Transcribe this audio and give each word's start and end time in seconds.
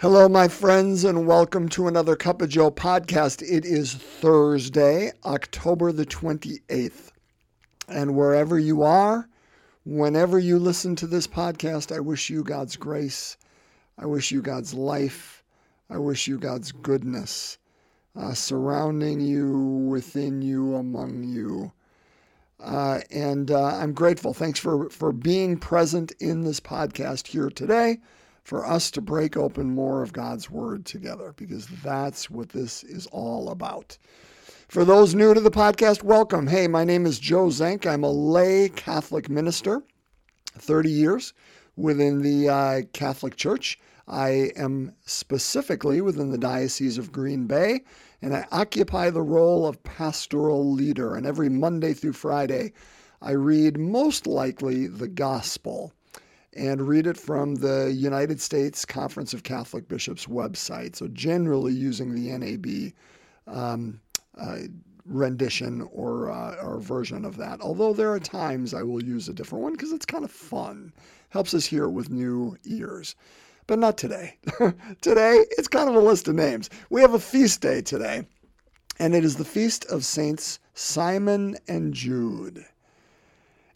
Hello, 0.00 0.28
my 0.28 0.46
friends, 0.46 1.02
and 1.02 1.26
welcome 1.26 1.68
to 1.70 1.88
another 1.88 2.14
Cup 2.14 2.40
of 2.40 2.50
Joe 2.50 2.70
podcast. 2.70 3.42
It 3.42 3.64
is 3.64 3.94
Thursday, 3.94 5.10
October 5.24 5.90
the 5.90 6.06
28th. 6.06 7.10
And 7.88 8.14
wherever 8.14 8.60
you 8.60 8.84
are, 8.84 9.28
whenever 9.84 10.38
you 10.38 10.60
listen 10.60 10.94
to 10.94 11.08
this 11.08 11.26
podcast, 11.26 11.92
I 11.92 11.98
wish 11.98 12.30
you 12.30 12.44
God's 12.44 12.76
grace. 12.76 13.36
I 13.98 14.06
wish 14.06 14.30
you 14.30 14.40
God's 14.40 14.72
life. 14.72 15.42
I 15.90 15.98
wish 15.98 16.28
you 16.28 16.38
God's 16.38 16.70
goodness 16.70 17.58
uh, 18.14 18.34
surrounding 18.34 19.20
you, 19.20 19.58
within 19.90 20.42
you, 20.42 20.76
among 20.76 21.24
you. 21.24 21.72
Uh, 22.60 23.00
and 23.10 23.50
uh, 23.50 23.74
I'm 23.74 23.94
grateful. 23.94 24.32
Thanks 24.32 24.60
for, 24.60 24.88
for 24.90 25.10
being 25.10 25.56
present 25.56 26.12
in 26.20 26.44
this 26.44 26.60
podcast 26.60 27.26
here 27.26 27.50
today 27.50 27.98
for 28.48 28.64
us 28.64 28.90
to 28.90 29.02
break 29.02 29.36
open 29.36 29.74
more 29.74 30.02
of 30.02 30.14
God's 30.14 30.48
Word 30.48 30.86
together 30.86 31.34
because 31.36 31.66
that's 31.84 32.30
what 32.30 32.48
this 32.48 32.82
is 32.82 33.06
all 33.08 33.50
about. 33.50 33.98
For 34.68 34.86
those 34.86 35.14
new 35.14 35.34
to 35.34 35.40
the 35.40 35.50
podcast, 35.50 36.02
welcome. 36.02 36.46
Hey, 36.46 36.66
my 36.66 36.82
name 36.82 37.04
is 37.04 37.18
Joe 37.18 37.48
Zenk. 37.48 37.84
I'm 37.84 38.04
a 38.04 38.10
lay 38.10 38.70
Catholic 38.70 39.28
minister, 39.28 39.82
30 40.54 40.90
years 40.90 41.34
within 41.76 42.22
the 42.22 42.48
uh, 42.48 42.82
Catholic 42.94 43.36
Church. 43.36 43.78
I 44.08 44.50
am 44.56 44.94
specifically 45.04 46.00
within 46.00 46.30
the 46.30 46.38
Diocese 46.38 46.96
of 46.96 47.12
Green 47.12 47.46
Bay, 47.46 47.82
and 48.22 48.34
I 48.34 48.46
occupy 48.50 49.10
the 49.10 49.20
role 49.20 49.66
of 49.66 49.82
pastoral 49.82 50.72
leader. 50.72 51.16
And 51.16 51.26
every 51.26 51.50
Monday 51.50 51.92
through 51.92 52.14
Friday, 52.14 52.72
I 53.20 53.32
read 53.32 53.78
most 53.78 54.26
likely 54.26 54.86
the 54.86 55.08
Gospel 55.08 55.92
and 56.56 56.86
read 56.86 57.06
it 57.06 57.16
from 57.16 57.54
the 57.56 57.92
United 57.94 58.40
States 58.40 58.84
Conference 58.84 59.34
of 59.34 59.42
Catholic 59.42 59.88
Bishops 59.88 60.26
website. 60.26 60.96
So, 60.96 61.08
generally 61.08 61.72
using 61.72 62.14
the 62.14 62.36
NAB 62.36 62.92
um, 63.46 64.00
uh, 64.38 64.58
rendition 65.08 65.88
or, 65.92 66.30
uh, 66.30 66.56
or 66.62 66.80
version 66.80 67.24
of 67.24 67.36
that. 67.38 67.60
Although 67.60 67.92
there 67.92 68.12
are 68.12 68.20
times 68.20 68.74
I 68.74 68.82
will 68.82 69.02
use 69.02 69.28
a 69.28 69.32
different 69.32 69.64
one 69.64 69.72
because 69.72 69.92
it's 69.92 70.06
kind 70.06 70.24
of 70.24 70.30
fun, 70.30 70.92
helps 71.30 71.54
us 71.54 71.64
hear 71.64 71.84
it 71.84 71.90
with 71.90 72.10
new 72.10 72.56
ears. 72.64 73.14
But 73.66 73.78
not 73.78 73.98
today. 73.98 74.36
today, 75.02 75.44
it's 75.58 75.68
kind 75.68 75.88
of 75.90 75.94
a 75.94 76.00
list 76.00 76.28
of 76.28 76.34
names. 76.34 76.70
We 76.88 77.02
have 77.02 77.12
a 77.12 77.18
feast 77.18 77.60
day 77.60 77.82
today, 77.82 78.26
and 78.98 79.14
it 79.14 79.24
is 79.24 79.36
the 79.36 79.44
feast 79.44 79.84
of 79.86 80.04
Saints 80.04 80.58
Simon 80.72 81.56
and 81.68 81.92
Jude. 81.92 82.64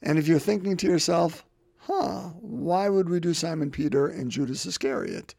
And 0.03 0.19
if 0.19 0.27
you're 0.27 0.39
thinking 0.39 0.77
to 0.79 0.87
yourself, 0.87 1.45
huh, 1.87 2.31
why 2.41 2.89
would 2.89 3.09
we 3.09 3.21
do 3.21 3.35
Simon 3.35 3.71
Peter 3.71 4.07
and 4.07 4.31
Judas 4.31 4.67
Iscariot? 4.67 5.35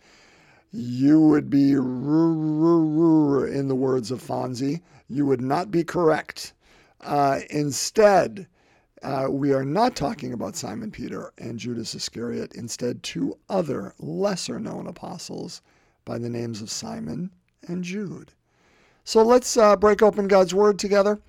You 0.71 1.21
would 1.21 1.49
be, 1.49 1.71
in 1.71 3.67
the 3.67 3.75
words 3.75 4.11
of 4.11 4.21
Fonzie, 4.21 4.81
you 5.07 5.25
would 5.25 5.41
not 5.41 5.71
be 5.71 5.83
correct. 5.83 6.53
Uh, 7.01 7.41
instead, 7.49 8.47
uh, 9.03 9.27
we 9.29 9.53
are 9.53 9.65
not 9.65 9.95
talking 9.95 10.33
about 10.33 10.55
Simon 10.55 10.91
Peter 10.91 11.31
and 11.37 11.59
Judas 11.59 11.93
Iscariot. 11.93 12.53
Instead, 12.55 13.03
two 13.03 13.37
other 13.49 13.93
lesser 13.99 14.59
known 14.59 14.87
apostles 14.87 15.61
by 16.05 16.17
the 16.17 16.29
names 16.29 16.61
of 16.61 16.71
Simon 16.71 17.29
and 17.67 17.83
Jude. 17.83 18.31
So 19.05 19.21
let's 19.21 19.57
uh, 19.57 19.75
break 19.75 20.01
open 20.01 20.27
God's 20.27 20.53
Word 20.53 20.79
together 20.79 21.19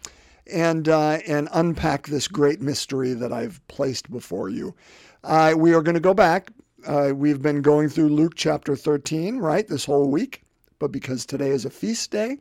and 0.52 0.88
uh, 0.88 1.18
and 1.26 1.48
unpack 1.52 2.06
this 2.06 2.28
great 2.28 2.60
mystery 2.60 3.14
that 3.14 3.32
I've 3.32 3.66
placed 3.68 4.10
before 4.10 4.48
you. 4.48 4.74
Uh, 5.22 5.54
we 5.56 5.74
are 5.74 5.82
going 5.82 5.94
to 5.94 6.00
go 6.00 6.14
back. 6.14 6.50
Uh, 6.86 7.12
we've 7.14 7.40
been 7.40 7.62
going 7.62 7.88
through 7.88 8.10
Luke 8.10 8.34
chapter 8.36 8.76
13, 8.76 9.38
right, 9.38 9.66
this 9.66 9.86
whole 9.86 10.10
week, 10.10 10.42
but 10.78 10.92
because 10.92 11.24
today 11.24 11.48
is 11.48 11.64
a 11.64 11.70
feast 11.70 12.10
day 12.10 12.36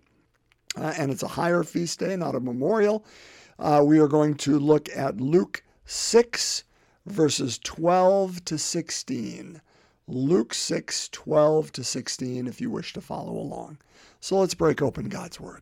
uh, 0.78 0.94
and 0.98 1.12
it's 1.12 1.24
a 1.24 1.28
higher 1.28 1.64
feast 1.64 2.00
day, 2.00 2.16
not 2.16 2.36
a 2.36 2.40
memorial, 2.40 3.06
uh, 3.60 3.82
we 3.86 4.00
are 4.00 4.08
going 4.08 4.36
to 4.36 4.60
look 4.60 4.90
at 4.96 5.22
Luke 5.22 5.64
6, 5.86 6.64
verses 7.06 7.60
12 7.60 8.44
to 8.46 8.58
16. 8.58 9.62
Luke 10.08 10.54
6, 10.54 11.10
12 11.10 11.72
to 11.72 11.84
16, 11.84 12.48
if 12.48 12.60
you 12.60 12.70
wish 12.70 12.92
to 12.94 13.02
follow 13.02 13.38
along. 13.38 13.78
So 14.20 14.40
let's 14.40 14.54
break 14.54 14.82
open 14.82 15.08
God's 15.08 15.40
Word. 15.40 15.62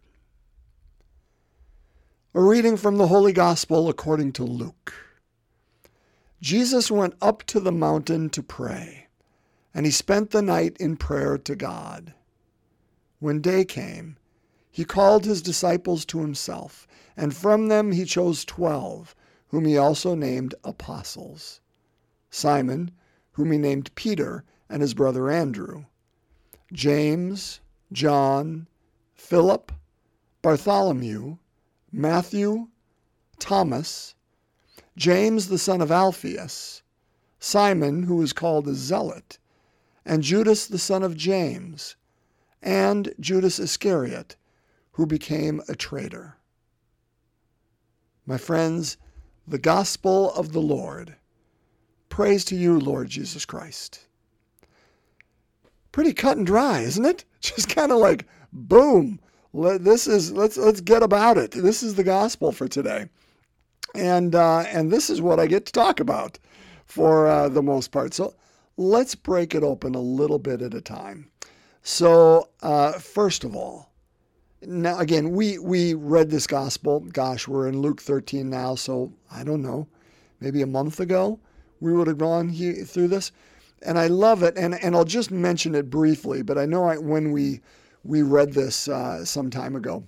A 2.33 2.41
reading 2.41 2.77
from 2.77 2.95
the 2.95 3.07
Holy 3.07 3.33
Gospel 3.33 3.89
according 3.89 4.31
to 4.33 4.45
Luke. 4.45 4.93
Jesus 6.39 6.89
went 6.89 7.13
up 7.21 7.43
to 7.47 7.59
the 7.59 7.73
mountain 7.73 8.29
to 8.29 8.41
pray, 8.41 9.07
and 9.73 9.85
he 9.85 9.91
spent 9.91 10.31
the 10.31 10.41
night 10.41 10.77
in 10.79 10.95
prayer 10.95 11.37
to 11.39 11.55
God. 11.57 12.13
When 13.19 13.41
day 13.41 13.65
came, 13.65 14.15
he 14.71 14.85
called 14.85 15.25
his 15.25 15.41
disciples 15.41 16.05
to 16.05 16.21
himself, 16.21 16.87
and 17.17 17.35
from 17.35 17.67
them 17.67 17.91
he 17.91 18.05
chose 18.05 18.45
twelve, 18.45 19.13
whom 19.49 19.65
he 19.65 19.77
also 19.77 20.15
named 20.15 20.55
apostles 20.63 21.59
Simon, 22.29 22.91
whom 23.33 23.51
he 23.51 23.57
named 23.57 23.93
Peter, 23.95 24.45
and 24.69 24.81
his 24.81 24.93
brother 24.93 25.29
Andrew, 25.29 25.83
James, 26.71 27.59
John, 27.91 28.67
Philip, 29.15 29.73
Bartholomew, 30.41 31.35
Matthew, 31.91 32.67
Thomas, 33.37 34.15
James 34.95 35.49
the 35.49 35.57
son 35.57 35.81
of 35.81 35.91
Alphaeus, 35.91 36.83
Simon, 37.39 38.03
who 38.03 38.21
is 38.21 38.33
called 38.33 38.67
a 38.67 38.73
zealot, 38.73 39.39
and 40.05 40.23
Judas 40.23 40.67
the 40.67 40.77
son 40.77 41.03
of 41.03 41.17
James, 41.17 41.95
and 42.61 43.13
Judas 43.19 43.59
Iscariot, 43.59 44.35
who 44.93 45.05
became 45.05 45.61
a 45.67 45.75
traitor. 45.75 46.37
My 48.25 48.37
friends, 48.37 48.97
the 49.47 49.57
gospel 49.57 50.31
of 50.33 50.53
the 50.53 50.61
Lord. 50.61 51.15
Praise 52.07 52.45
to 52.45 52.55
you, 52.55 52.79
Lord 52.79 53.09
Jesus 53.09 53.45
Christ. 53.45 54.07
Pretty 55.91 56.13
cut 56.13 56.37
and 56.37 56.45
dry, 56.45 56.81
isn't 56.81 57.05
it? 57.05 57.25
Just 57.41 57.67
kind 57.67 57.91
of 57.91 57.97
like 57.97 58.25
boom, 58.53 59.19
this 59.53 60.07
is 60.07 60.31
let's 60.31 60.57
let's 60.57 60.81
get 60.81 61.03
about 61.03 61.37
it. 61.37 61.51
This 61.51 61.83
is 61.83 61.95
the 61.95 62.03
gospel 62.03 62.51
for 62.51 62.67
today, 62.67 63.09
and 63.93 64.33
uh, 64.33 64.59
and 64.67 64.91
this 64.91 65.09
is 65.09 65.21
what 65.21 65.39
I 65.39 65.47
get 65.47 65.65
to 65.65 65.71
talk 65.71 65.99
about 65.99 66.39
for 66.85 67.27
uh, 67.27 67.49
the 67.49 67.63
most 67.63 67.91
part. 67.91 68.13
So 68.13 68.35
let's 68.77 69.15
break 69.15 69.53
it 69.53 69.63
open 69.63 69.95
a 69.95 70.01
little 70.01 70.39
bit 70.39 70.61
at 70.61 70.73
a 70.73 70.81
time. 70.81 71.29
So 71.83 72.49
uh, 72.61 72.93
first 72.93 73.43
of 73.43 73.55
all, 73.55 73.91
now 74.61 74.97
again 74.99 75.31
we 75.31 75.57
we 75.59 75.93
read 75.93 76.29
this 76.29 76.47
gospel. 76.47 77.01
Gosh, 77.01 77.47
we're 77.47 77.67
in 77.67 77.81
Luke 77.81 78.01
13 78.01 78.49
now, 78.49 78.75
so 78.75 79.11
I 79.31 79.43
don't 79.43 79.61
know, 79.61 79.87
maybe 80.39 80.61
a 80.61 80.67
month 80.67 80.99
ago 80.99 81.39
we 81.81 81.91
would 81.91 82.07
have 82.07 82.19
gone 82.19 82.47
he, 82.49 82.73
through 82.83 83.09
this, 83.09 83.31
and 83.81 83.99
I 83.99 84.07
love 84.07 84.43
it. 84.43 84.55
And 84.55 84.75
and 84.75 84.95
I'll 84.95 85.03
just 85.03 85.31
mention 85.31 85.75
it 85.75 85.89
briefly, 85.89 86.41
but 86.41 86.57
I 86.57 86.65
know 86.65 86.85
I, 86.85 86.97
when 86.97 87.31
we 87.31 87.59
we 88.03 88.21
read 88.21 88.53
this 88.53 88.87
uh, 88.87 89.23
some 89.25 89.49
time 89.49 89.75
ago. 89.75 90.03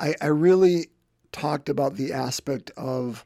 I, 0.00 0.14
I 0.20 0.26
really 0.26 0.88
talked 1.32 1.68
about 1.68 1.94
the 1.94 2.12
aspect 2.12 2.70
of 2.76 3.24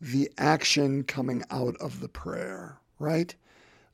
the 0.00 0.30
action 0.38 1.04
coming 1.04 1.42
out 1.50 1.76
of 1.76 2.00
the 2.00 2.08
prayer, 2.08 2.78
right? 2.98 3.34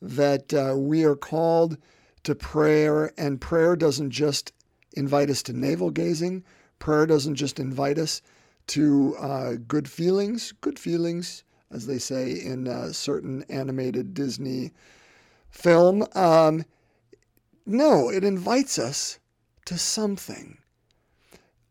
That 0.01 0.55
uh, 0.55 0.77
we 0.77 1.05
are 1.05 1.17
called 1.17 1.79
to 2.23 2.35
prayer, 2.35 3.13
and 3.19 3.41
prayer 3.41 3.77
doesn't 3.77 4.11
just 4.11 4.53
invite 4.97 5.31
us 5.31 5.43
to 5.45 5.53
navel 5.53 5.91
gazing, 5.91 6.45
prayer 6.79 7.07
doesn't 7.07 7.37
just 7.37 7.59
invite 7.59 7.99
us 7.99 8.23
to 8.69 9.17
uh, 9.19 9.53
good 9.69 9.89
feelings, 9.89 10.53
good 10.61 10.79
feelings, 10.79 11.45
as 11.71 11.87
they 11.87 11.99
say 11.99 12.33
in 12.33 12.67
a 12.67 12.93
certain 12.93 13.45
animated 13.49 14.15
Disney 14.15 14.73
film. 15.51 16.07
Um, 16.15 16.65
no, 17.67 18.09
it 18.09 18.23
invites 18.23 18.79
us 18.79 19.19
to 19.65 19.77
something. 19.77 20.59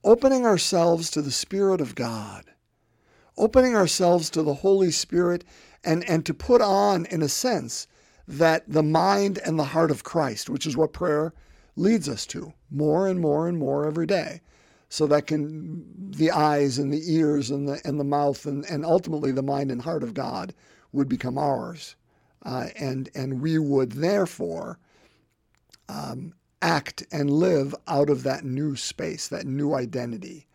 Opening 0.03 0.45
ourselves 0.45 1.09
to 1.11 1.21
the 1.21 1.31
Spirit 1.31 1.81
of 1.81 1.95
God, 1.95 2.43
opening 3.37 3.75
ourselves 3.75 4.29
to 4.31 4.43
the 4.43 4.55
Holy 4.55 4.91
Spirit, 4.91 5.43
and, 5.83 6.07
and 6.07 6.25
to 6.25 6.33
put 6.33 6.61
on, 6.61 7.05
in 7.05 7.21
a 7.21 7.29
sense, 7.29 7.87
that 8.27 8.63
the 8.67 8.83
mind 8.83 9.39
and 9.45 9.57
the 9.57 9.63
heart 9.63 9.89
of 9.89 10.03
Christ, 10.03 10.49
which 10.49 10.65
is 10.65 10.75
what 10.75 10.93
prayer 10.93 11.33
leads 11.75 12.09
us 12.09 12.25
to 12.27 12.53
more 12.69 13.07
and 13.07 13.19
more 13.19 13.47
and 13.47 13.57
more 13.57 13.85
every 13.85 14.05
day. 14.05 14.41
So 14.89 15.07
that 15.07 15.27
can 15.27 16.11
the 16.11 16.31
eyes 16.31 16.77
and 16.77 16.93
the 16.93 17.13
ears 17.13 17.49
and 17.49 17.67
the 17.67 17.81
and 17.83 17.99
the 17.99 18.03
mouth 18.03 18.45
and, 18.45 18.65
and 18.65 18.85
ultimately 18.85 19.31
the 19.31 19.41
mind 19.41 19.71
and 19.71 19.81
heart 19.81 20.03
of 20.03 20.13
God 20.13 20.53
would 20.91 21.09
become 21.09 21.37
ours. 21.37 21.95
Uh, 22.43 22.67
and 22.75 23.09
and 23.15 23.41
we 23.41 23.57
would 23.57 23.93
therefore 23.93 24.77
um, 25.89 26.33
act 26.61 27.05
and 27.11 27.29
live 27.29 27.75
out 27.87 28.09
of 28.09 28.23
that 28.23 28.43
new 28.43 28.75
space, 28.75 29.27
that 29.27 29.45
new 29.45 29.73
identity. 29.73 30.47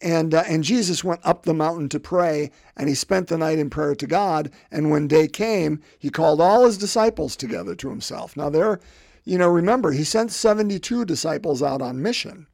And, 0.00 0.34
uh, 0.34 0.44
and 0.46 0.62
Jesus 0.62 1.02
went 1.02 1.20
up 1.24 1.42
the 1.42 1.54
mountain 1.54 1.88
to 1.90 2.00
pray, 2.00 2.50
and 2.76 2.88
he 2.88 2.94
spent 2.94 3.28
the 3.28 3.38
night 3.38 3.58
in 3.58 3.70
prayer 3.70 3.94
to 3.94 4.06
God. 4.06 4.50
And 4.70 4.90
when 4.90 5.08
day 5.08 5.26
came, 5.26 5.80
he 5.98 6.10
called 6.10 6.40
all 6.40 6.66
his 6.66 6.76
disciples 6.76 7.34
together 7.34 7.74
to 7.76 7.88
himself. 7.88 8.36
Now, 8.36 8.50
there, 8.50 8.80
you 9.24 9.38
know, 9.38 9.48
remember, 9.48 9.92
he 9.92 10.04
sent 10.04 10.32
72 10.32 11.04
disciples 11.06 11.62
out 11.62 11.80
on 11.80 12.02
mission. 12.02 12.46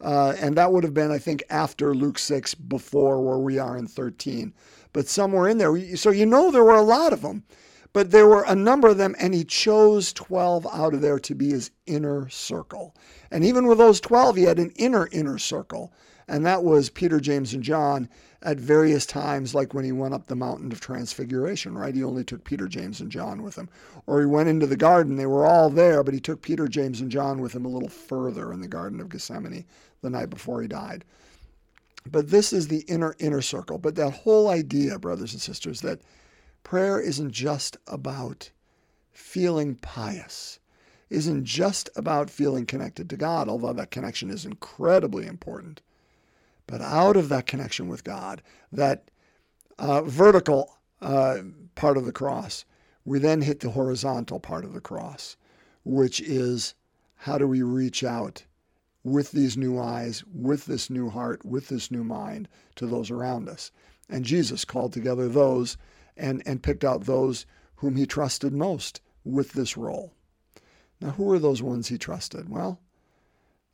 Uh, 0.00 0.34
and 0.40 0.56
that 0.56 0.72
would 0.72 0.82
have 0.82 0.94
been, 0.94 1.10
I 1.10 1.18
think, 1.18 1.44
after 1.50 1.94
Luke 1.94 2.18
6, 2.18 2.54
before 2.54 3.22
where 3.22 3.38
we 3.38 3.58
are 3.58 3.76
in 3.76 3.86
13. 3.86 4.52
But 4.92 5.08
somewhere 5.08 5.48
in 5.48 5.58
there. 5.58 5.96
So 5.96 6.10
you 6.10 6.26
know 6.26 6.50
there 6.50 6.64
were 6.64 6.74
a 6.74 6.82
lot 6.82 7.12
of 7.12 7.22
them. 7.22 7.44
But 7.92 8.12
there 8.12 8.28
were 8.28 8.44
a 8.44 8.54
number 8.54 8.88
of 8.88 8.98
them, 8.98 9.16
and 9.18 9.34
he 9.34 9.44
chose 9.44 10.12
12 10.12 10.66
out 10.72 10.94
of 10.94 11.00
there 11.00 11.18
to 11.18 11.34
be 11.34 11.50
his 11.50 11.70
inner 11.86 12.28
circle. 12.28 12.94
And 13.30 13.44
even 13.44 13.66
with 13.66 13.78
those 13.78 14.00
12, 14.00 14.36
he 14.36 14.42
had 14.44 14.58
an 14.58 14.70
inner, 14.76 15.08
inner 15.10 15.38
circle. 15.38 15.92
And 16.28 16.46
that 16.46 16.62
was 16.62 16.90
Peter, 16.90 17.18
James, 17.18 17.52
and 17.52 17.62
John 17.62 18.08
at 18.42 18.56
various 18.56 19.04
times, 19.04 19.54
like 19.54 19.74
when 19.74 19.84
he 19.84 19.90
went 19.90 20.14
up 20.14 20.26
the 20.26 20.36
mountain 20.36 20.70
of 20.70 20.80
transfiguration, 20.80 21.76
right? 21.76 21.94
He 21.94 22.04
only 22.04 22.22
took 22.22 22.44
Peter, 22.44 22.68
James, 22.68 23.00
and 23.00 23.10
John 23.10 23.42
with 23.42 23.56
him. 23.56 23.68
Or 24.06 24.20
he 24.20 24.26
went 24.26 24.48
into 24.48 24.66
the 24.66 24.76
garden, 24.76 25.16
they 25.16 25.26
were 25.26 25.44
all 25.44 25.68
there, 25.68 26.04
but 26.04 26.14
he 26.14 26.20
took 26.20 26.40
Peter, 26.40 26.68
James, 26.68 27.00
and 27.00 27.10
John 27.10 27.40
with 27.40 27.52
him 27.52 27.64
a 27.64 27.68
little 27.68 27.88
further 27.88 28.52
in 28.52 28.60
the 28.60 28.68
Garden 28.68 29.00
of 29.00 29.08
Gethsemane 29.08 29.66
the 30.00 30.10
night 30.10 30.30
before 30.30 30.62
he 30.62 30.68
died. 30.68 31.04
But 32.06 32.30
this 32.30 32.52
is 32.52 32.68
the 32.68 32.80
inner, 32.82 33.14
inner 33.18 33.42
circle. 33.42 33.76
But 33.78 33.96
that 33.96 34.10
whole 34.12 34.48
idea, 34.48 34.98
brothers 34.98 35.32
and 35.32 35.42
sisters, 35.42 35.80
that 35.82 36.00
prayer 36.62 37.00
isn't 37.00 37.32
just 37.32 37.76
about 37.86 38.50
feeling 39.12 39.74
pious, 39.76 40.58
isn't 41.08 41.44
just 41.44 41.90
about 41.96 42.30
feeling 42.30 42.66
connected 42.66 43.10
to 43.10 43.16
God, 43.16 43.48
although 43.48 43.72
that 43.72 43.90
connection 43.90 44.30
is 44.30 44.46
incredibly 44.46 45.26
important. 45.26 45.82
But 46.66 46.80
out 46.80 47.16
of 47.16 47.28
that 47.30 47.46
connection 47.46 47.88
with 47.88 48.04
God, 48.04 48.42
that 48.70 49.10
uh, 49.78 50.02
vertical 50.02 50.78
uh, 51.00 51.38
part 51.74 51.96
of 51.96 52.04
the 52.06 52.12
cross, 52.12 52.64
we 53.04 53.18
then 53.18 53.42
hit 53.42 53.60
the 53.60 53.70
horizontal 53.70 54.38
part 54.38 54.64
of 54.64 54.72
the 54.72 54.80
cross, 54.80 55.36
which 55.84 56.20
is 56.20 56.74
how 57.16 57.38
do 57.38 57.46
we 57.46 57.62
reach 57.62 58.04
out 58.04 58.44
with 59.02 59.32
these 59.32 59.56
new 59.56 59.78
eyes, 59.78 60.22
with 60.32 60.66
this 60.66 60.90
new 60.90 61.08
heart, 61.08 61.44
with 61.44 61.68
this 61.68 61.90
new 61.90 62.04
mind 62.04 62.48
to 62.76 62.86
those 62.86 63.10
around 63.10 63.48
us. 63.48 63.72
And 64.08 64.24
Jesus 64.24 64.64
called 64.64 64.92
together 64.92 65.28
those 65.28 65.76
and, 66.16 66.42
and 66.46 66.62
picked 66.62 66.84
out 66.84 67.04
those 67.04 67.46
whom 67.76 67.96
he 67.96 68.06
trusted 68.06 68.52
most 68.52 69.00
with 69.24 69.52
this 69.52 69.76
role. 69.76 70.12
Now, 71.00 71.10
who 71.10 71.30
are 71.32 71.38
those 71.38 71.62
ones 71.62 71.88
he 71.88 71.98
trusted? 71.98 72.48
Well, 72.48 72.80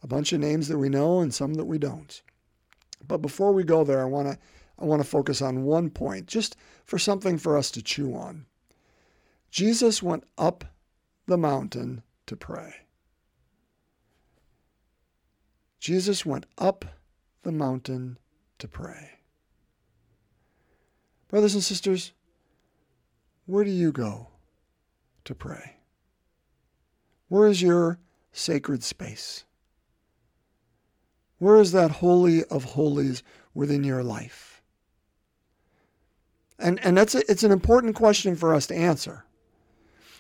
a 0.03 0.07
bunch 0.07 0.33
of 0.33 0.41
names 0.41 0.69
that 0.69 0.79
we 0.79 0.89
know 0.89 1.21
and 1.21 1.35
some 1.35 1.55
that 1.55 1.65
we 1.65 1.79
don't. 1.79 2.23
But 3.07 3.19
before 3.19 3.53
we 3.53 3.65
go 3.65 3.85
there, 3.85 4.01
I 4.01 4.07
want 4.07 4.29
to 4.29 4.39
I 4.79 4.85
want 4.85 5.01
to 5.01 5.09
focus 5.09 5.41
on 5.41 5.65
one 5.65 5.89
point, 5.89 6.27
just 6.27 6.55
for 6.85 6.99
something 6.99 7.39
for 7.39 7.57
us 7.57 7.71
to 7.73 7.83
chew 7.83 8.15
on. 8.15 8.45
Jesus 9.51 10.03
went 10.03 10.25
up 10.37 10.67
the 11.27 11.39
mountain 11.39 12.03
to 12.27 12.37
pray. 12.37 12.75
Jesus 15.81 16.27
went 16.27 16.45
up 16.59 16.85
the 17.43 17.53
mountain 17.53 18.19
to 18.59 18.69
pray. 18.69 19.13
Brothers 21.29 21.55
and 21.55 21.63
sisters, 21.63 22.13
where 23.47 23.65
do 23.65 23.71
you 23.71 23.93
go 23.93 24.29
to 25.25 25.35
pray? 25.35 25.77
Where 27.29 27.49
is 27.49 27.63
your 27.63 27.99
sacred 28.33 28.85
space? 28.85 29.45
Where 31.39 31.57
is 31.57 31.73
that 31.73 31.91
holy 31.91 32.45
of 32.45 32.65
holies 32.65 33.23
within 33.55 33.85
your 33.85 34.03
life? 34.03 34.63
And, 36.59 36.83
and 36.85 36.97
that's 36.97 37.15
a, 37.15 37.31
it's 37.31 37.43
an 37.45 37.53
important 37.53 37.95
question 37.95 38.37
for 38.37 38.55
us 38.55 38.67
to 38.69 38.75
answer. 38.75 39.25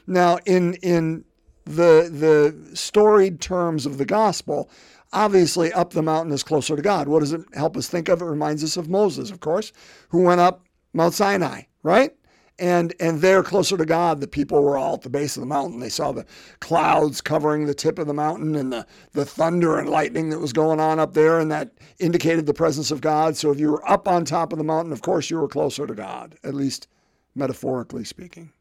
Now, 0.06 0.38
in, 0.44 0.74
in 0.74 1.24
the, 1.64 2.10
the 2.12 2.76
storied 2.76 3.40
terms 3.40 3.86
of 3.86 3.98
the 3.98 4.04
gospel, 4.04 4.70
obviously 5.12 5.72
up 5.72 5.92
the 5.92 6.02
mountain 6.02 6.32
is 6.32 6.42
closer 6.42 6.76
to 6.76 6.82
God. 6.82 7.08
What 7.08 7.20
does 7.20 7.32
it 7.32 7.42
help 7.54 7.76
us 7.76 7.88
think 7.88 8.08
of? 8.08 8.20
It 8.20 8.26
reminds 8.26 8.62
us 8.62 8.76
of 8.76 8.88
Moses, 8.88 9.30
of 9.30 9.40
course, 9.40 9.72
who 10.10 10.22
went 10.22 10.40
up 10.40 10.66
Mount 10.92 11.14
Sinai, 11.14 11.62
right? 11.82 12.14
And 12.58 12.94
and 13.00 13.20
there 13.20 13.42
closer 13.42 13.76
to 13.76 13.84
God, 13.84 14.20
the 14.20 14.26
people 14.26 14.62
were 14.62 14.78
all 14.78 14.94
at 14.94 15.02
the 15.02 15.10
base 15.10 15.36
of 15.36 15.40
the 15.40 15.46
mountain. 15.46 15.80
They 15.80 15.88
saw 15.88 16.12
the 16.12 16.26
clouds 16.60 17.20
covering 17.20 17.66
the 17.66 17.74
tip 17.74 17.98
of 17.98 18.06
the 18.06 18.14
mountain 18.14 18.54
and 18.56 18.72
the, 18.72 18.86
the 19.12 19.26
thunder 19.26 19.78
and 19.78 19.88
lightning 19.88 20.30
that 20.30 20.38
was 20.38 20.52
going 20.52 20.80
on 20.80 20.98
up 20.98 21.14
there, 21.14 21.38
and 21.38 21.50
that 21.50 21.72
indicated 21.98 22.46
the 22.46 22.54
presence 22.54 22.90
of 22.90 23.00
God. 23.00 23.36
So 23.36 23.50
if 23.50 23.60
you 23.60 23.70
were 23.70 23.90
up 23.90 24.08
on 24.08 24.24
top 24.24 24.52
of 24.52 24.58
the 24.58 24.64
mountain, 24.64 24.92
of 24.92 25.02
course 25.02 25.30
you 25.30 25.38
were 25.38 25.48
closer 25.48 25.86
to 25.86 25.94
God, 25.94 26.36
at 26.44 26.54
least 26.54 26.88
metaphorically 27.34 28.04
speaking. 28.04 28.52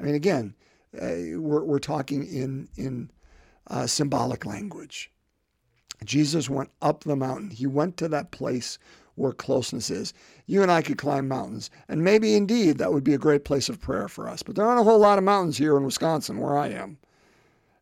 I 0.00 0.02
mean, 0.02 0.14
again, 0.14 0.54
uh, 1.00 1.38
we're, 1.38 1.64
we're 1.64 1.78
talking 1.78 2.26
in 2.26 2.68
in 2.76 3.10
uh, 3.68 3.86
symbolic 3.86 4.44
language. 4.46 5.10
Jesus 6.04 6.48
went 6.48 6.70
up 6.80 7.04
the 7.04 7.16
mountain. 7.16 7.50
He 7.50 7.66
went 7.66 7.96
to 7.98 8.08
that 8.08 8.30
place 8.30 8.78
where 9.18 9.32
closeness 9.32 9.90
is. 9.90 10.14
You 10.46 10.62
and 10.62 10.70
I 10.70 10.82
could 10.82 10.98
climb 10.98 11.28
mountains, 11.28 11.70
and 11.88 12.02
maybe 12.02 12.34
indeed 12.34 12.78
that 12.78 12.92
would 12.92 13.04
be 13.04 13.14
a 13.14 13.18
great 13.18 13.44
place 13.44 13.68
of 13.68 13.80
prayer 13.80 14.08
for 14.08 14.28
us. 14.28 14.42
But 14.42 14.56
there 14.56 14.64
aren't 14.64 14.80
a 14.80 14.84
whole 14.84 14.98
lot 14.98 15.18
of 15.18 15.24
mountains 15.24 15.58
here 15.58 15.76
in 15.76 15.84
Wisconsin, 15.84 16.38
where 16.38 16.56
I 16.56 16.68
am. 16.68 16.98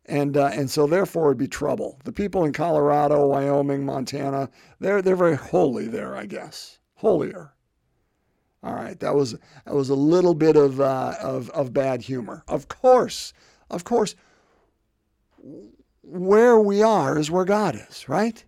And, 0.06 0.36
uh, 0.36 0.50
and 0.52 0.70
so 0.70 0.86
therefore 0.86 1.26
it'd 1.26 1.38
be 1.38 1.48
trouble. 1.48 1.98
The 2.04 2.12
people 2.12 2.44
in 2.44 2.52
Colorado, 2.52 3.26
Wyoming, 3.26 3.84
Montana, 3.84 4.50
they're, 4.78 5.02
they're 5.02 5.16
very 5.16 5.36
holy 5.36 5.86
there, 5.88 6.16
I 6.16 6.26
guess. 6.26 6.78
Holier. 6.94 7.52
All 8.62 8.74
right, 8.74 8.98
that 8.98 9.14
was 9.14 9.36
that 9.64 9.74
was 9.74 9.90
a 9.90 9.94
little 9.94 10.34
bit 10.34 10.56
of, 10.56 10.80
uh, 10.80 11.14
of 11.22 11.50
of 11.50 11.72
bad 11.72 12.02
humor. 12.02 12.42
Of 12.48 12.66
course, 12.66 13.32
of 13.70 13.84
course, 13.84 14.16
where 16.02 16.58
we 16.58 16.82
are 16.82 17.16
is 17.16 17.30
where 17.30 17.44
God 17.44 17.76
is, 17.76 18.08
right? 18.08 18.44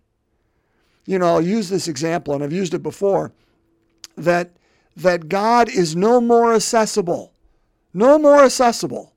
You 1.09 1.17
know, 1.17 1.25
I'll 1.25 1.41
use 1.41 1.69
this 1.69 1.87
example, 1.87 2.35
and 2.35 2.43
I've 2.43 2.53
used 2.53 2.75
it 2.75 2.83
before, 2.83 3.33
that 4.15 4.51
that 4.95 5.27
God 5.27 5.67
is 5.67 5.95
no 5.95 6.21
more 6.21 6.53
accessible, 6.53 7.33
no 7.95 8.19
more 8.19 8.43
accessible 8.43 9.15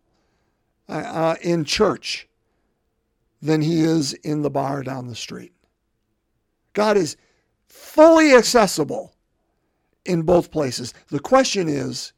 uh, 0.89 0.93
uh, 0.93 1.35
in 1.43 1.67
church 1.67 2.29
than 3.43 3.61
he 3.61 3.83
is 3.83 4.15
in 4.15 4.41
the 4.41 4.49
bar 4.49 4.83
down 4.83 5.06
the 5.06 5.15
street. 5.15 5.53
God 6.73 6.97
is 6.97 7.19
fully 7.67 8.33
accessible 8.33 9.12
in 10.06 10.23
both 10.23 10.50
places. 10.50 10.94
The 11.09 11.21
question 11.21 11.69
is, 11.69 12.15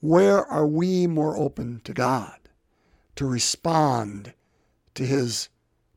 where 0.00 0.46
are 0.46 0.66
we 0.66 1.06
more 1.06 1.36
open 1.36 1.82
to 1.84 1.92
God 1.92 2.38
to 3.16 3.26
respond 3.26 4.32
to 4.94 5.04
his 5.04 5.50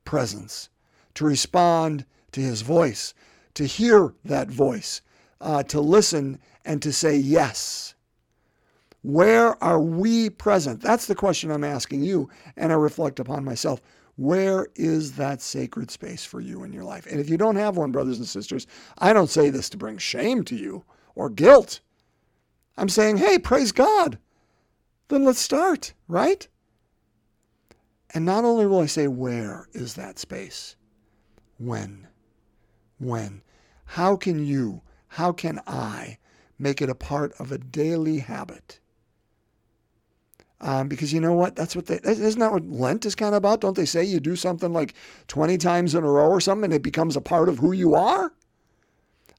presence? 0.03 0.67
To 1.15 1.25
respond 1.25 2.05
to 2.31 2.41
his 2.41 2.61
voice, 2.61 3.13
to 3.55 3.65
hear 3.65 4.13
that 4.25 4.49
voice, 4.49 5.01
uh, 5.39 5.63
to 5.63 5.81
listen 5.81 6.39
and 6.65 6.81
to 6.81 6.93
say 6.93 7.15
yes. 7.15 7.95
Where 9.01 9.61
are 9.63 9.81
we 9.81 10.29
present? 10.29 10.81
That's 10.81 11.07
the 11.07 11.15
question 11.15 11.51
I'm 11.51 11.63
asking 11.63 12.03
you, 12.03 12.29
and 12.55 12.71
I 12.71 12.75
reflect 12.75 13.19
upon 13.19 13.43
myself. 13.43 13.81
Where 14.15 14.67
is 14.75 15.13
that 15.13 15.41
sacred 15.41 15.89
space 15.89 16.23
for 16.23 16.39
you 16.39 16.63
in 16.63 16.71
your 16.71 16.83
life? 16.83 17.07
And 17.07 17.19
if 17.19 17.29
you 17.29 17.37
don't 17.37 17.55
have 17.55 17.77
one, 17.77 17.91
brothers 17.91 18.19
and 18.19 18.27
sisters, 18.27 18.67
I 18.99 19.13
don't 19.13 19.29
say 19.29 19.49
this 19.49 19.69
to 19.71 19.77
bring 19.77 19.97
shame 19.97 20.43
to 20.43 20.55
you 20.55 20.83
or 21.15 21.29
guilt. 21.29 21.79
I'm 22.77 22.89
saying, 22.89 23.17
hey, 23.17 23.39
praise 23.39 23.71
God. 23.71 24.19
Then 25.07 25.25
let's 25.25 25.39
start, 25.39 25.93
right? 26.07 26.47
And 28.13 28.25
not 28.25 28.43
only 28.43 28.67
will 28.67 28.81
I 28.81 28.85
say, 28.85 29.07
where 29.07 29.67
is 29.73 29.95
that 29.95 30.19
space? 30.19 30.75
When. 31.61 32.07
When. 32.97 33.41
How 33.85 34.15
can 34.15 34.45
you, 34.45 34.81
how 35.07 35.31
can 35.31 35.59
I 35.67 36.17
make 36.57 36.81
it 36.81 36.89
a 36.89 36.95
part 36.95 37.33
of 37.39 37.51
a 37.51 37.57
daily 37.57 38.19
habit? 38.19 38.79
Um, 40.59 40.87
because 40.87 41.11
you 41.11 41.19
know 41.19 41.33
what? 41.33 41.55
That's 41.55 41.75
what 41.75 41.87
they, 41.87 41.99
isn't 42.03 42.39
that 42.39 42.51
what 42.51 42.69
Lent 42.69 43.05
is 43.05 43.15
kind 43.15 43.33
of 43.33 43.39
about? 43.39 43.61
Don't 43.61 43.75
they 43.75 43.85
say 43.85 44.03
you 44.03 44.19
do 44.19 44.35
something 44.35 44.71
like 44.71 44.93
20 45.27 45.57
times 45.57 45.95
in 45.95 46.03
a 46.03 46.09
row 46.09 46.29
or 46.29 46.39
something 46.39 46.65
and 46.65 46.73
it 46.73 46.83
becomes 46.83 47.15
a 47.15 47.21
part 47.21 47.49
of 47.49 47.57
who 47.57 47.71
you 47.71 47.95
are? 47.95 48.31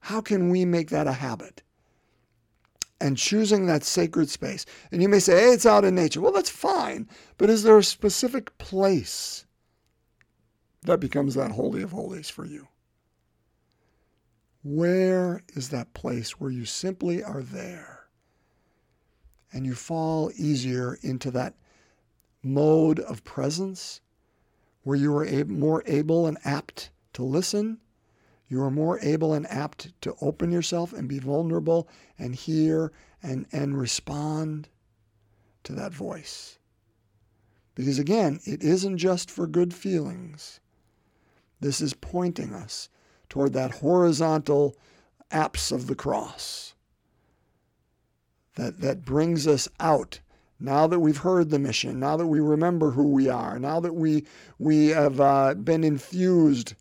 How 0.01 0.19
can 0.19 0.49
we 0.49 0.65
make 0.65 0.89
that 0.89 1.07
a 1.07 1.13
habit? 1.13 1.61
And 2.99 3.17
choosing 3.17 3.65
that 3.65 3.85
sacred 3.85 4.29
space. 4.29 4.65
And 4.91 5.01
you 5.01 5.07
may 5.07 5.19
say, 5.19 5.39
hey, 5.39 5.53
it's 5.53 5.65
out 5.65 5.85
in 5.85 5.95
nature. 5.95 6.19
Well, 6.19 6.33
that's 6.33 6.49
fine. 6.49 7.07
But 7.37 7.49
is 7.49 7.63
there 7.63 7.77
a 7.77 7.83
specific 7.83 8.57
place 8.57 9.45
that 10.83 10.99
becomes 10.99 11.35
that 11.35 11.51
holy 11.51 11.81
of 11.81 11.91
holies 11.91 12.29
for 12.29 12.45
you. 12.45 12.67
Where 14.63 15.43
is 15.53 15.69
that 15.69 15.93
place 15.93 16.39
where 16.39 16.51
you 16.51 16.65
simply 16.65 17.23
are 17.23 17.41
there 17.41 18.07
and 19.51 19.65
you 19.65 19.75
fall 19.75 20.31
easier 20.37 20.97
into 21.01 21.31
that 21.31 21.55
mode 22.41 22.99
of 22.99 23.23
presence 23.23 24.01
where 24.83 24.97
you 24.97 25.15
are 25.17 25.45
more 25.45 25.83
able 25.85 26.27
and 26.27 26.37
apt 26.45 26.91
to 27.13 27.23
listen? 27.23 27.79
You 28.47 28.61
are 28.61 28.71
more 28.71 28.99
able 29.01 29.33
and 29.33 29.47
apt 29.47 29.99
to 30.01 30.15
open 30.21 30.51
yourself 30.51 30.93
and 30.93 31.09
be 31.09 31.19
vulnerable 31.19 31.87
and 32.17 32.35
hear 32.35 32.91
and, 33.21 33.47
and 33.51 33.77
respond 33.77 34.69
to 35.63 35.73
that 35.73 35.93
voice. 35.93 36.59
Because 37.75 37.99
again, 37.99 38.39
it 38.45 38.63
isn't 38.63 38.97
just 38.97 39.31
for 39.31 39.47
good 39.47 39.73
feelings. 39.73 40.59
This 41.63 41.79
is 41.79 41.93
pointing 41.93 42.53
us 42.53 42.89
toward 43.29 43.53
that 43.53 43.71
horizontal 43.75 44.75
apse 45.31 45.71
of 45.71 45.87
the 45.87 45.95
cross 45.95 46.75
that, 48.55 48.81
that 48.81 49.05
brings 49.05 49.47
us 49.47 49.69
out. 49.79 50.19
Now 50.59 50.87
that 50.87 50.99
we've 50.99 51.17
heard 51.19 51.51
the 51.51 51.59
mission, 51.59 52.01
now 52.01 52.17
that 52.17 52.27
we 52.27 52.41
remember 52.41 52.91
who 52.91 53.07
we 53.07 53.29
are, 53.29 53.57
now 53.59 53.79
that 53.79 53.95
we, 53.95 54.25
we 54.59 54.87
have 54.87 55.21
uh, 55.21 55.53
been 55.53 55.85
infused 55.85 56.75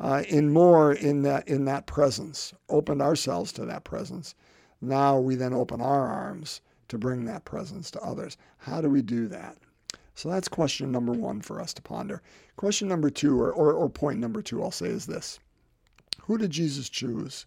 uh, 0.00 0.24
in 0.28 0.52
more 0.52 0.92
in 0.92 1.22
that, 1.22 1.46
in 1.46 1.64
that 1.66 1.86
presence, 1.86 2.52
opened 2.68 3.02
ourselves 3.02 3.52
to 3.52 3.64
that 3.66 3.84
presence, 3.84 4.34
now 4.80 5.16
we 5.16 5.36
then 5.36 5.54
open 5.54 5.80
our 5.80 6.08
arms 6.08 6.60
to 6.88 6.98
bring 6.98 7.24
that 7.26 7.44
presence 7.44 7.88
to 7.92 8.00
others. 8.02 8.36
How 8.58 8.80
do 8.80 8.90
we 8.90 9.00
do 9.00 9.28
that? 9.28 9.56
So 10.14 10.28
that's 10.28 10.48
question 10.48 10.92
number 10.92 11.12
one 11.12 11.40
for 11.40 11.60
us 11.60 11.74
to 11.74 11.82
ponder. 11.82 12.22
Question 12.56 12.88
number 12.88 13.10
two, 13.10 13.40
or, 13.40 13.52
or, 13.52 13.72
or 13.72 13.88
point 13.90 14.20
number 14.20 14.42
two, 14.42 14.62
I'll 14.62 14.70
say, 14.70 14.86
is 14.86 15.06
this 15.06 15.40
Who 16.22 16.38
did 16.38 16.50
Jesus 16.50 16.88
choose? 16.88 17.46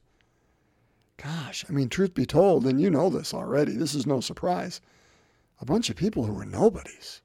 Gosh, 1.15 1.65
I 1.67 1.71
mean, 1.71 1.89
truth 1.89 2.13
be 2.13 2.25
told, 2.25 2.67
and 2.67 2.79
you 2.79 2.91
know 2.91 3.09
this 3.09 3.33
already, 3.33 3.71
this 3.71 3.95
is 3.95 4.05
no 4.05 4.19
surprise. 4.19 4.81
A 5.59 5.65
bunch 5.65 5.89
of 5.89 5.95
people 5.95 6.25
who 6.25 6.33
were 6.33 6.45
nobodies, 6.45 7.21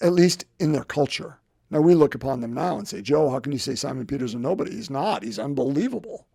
at 0.00 0.12
least 0.12 0.44
in 0.58 0.72
their 0.72 0.82
culture. 0.84 1.38
Now 1.70 1.80
we 1.80 1.94
look 1.94 2.14
upon 2.14 2.40
them 2.40 2.52
now 2.52 2.78
and 2.78 2.88
say, 2.88 3.00
Joe, 3.00 3.30
how 3.30 3.38
can 3.38 3.52
you 3.52 3.58
say 3.58 3.76
Simon 3.76 4.06
Peter's 4.06 4.34
a 4.34 4.38
nobody? 4.38 4.74
He's 4.74 4.90
not. 4.90 5.22
He's 5.22 5.38
unbelievable. 5.38 6.26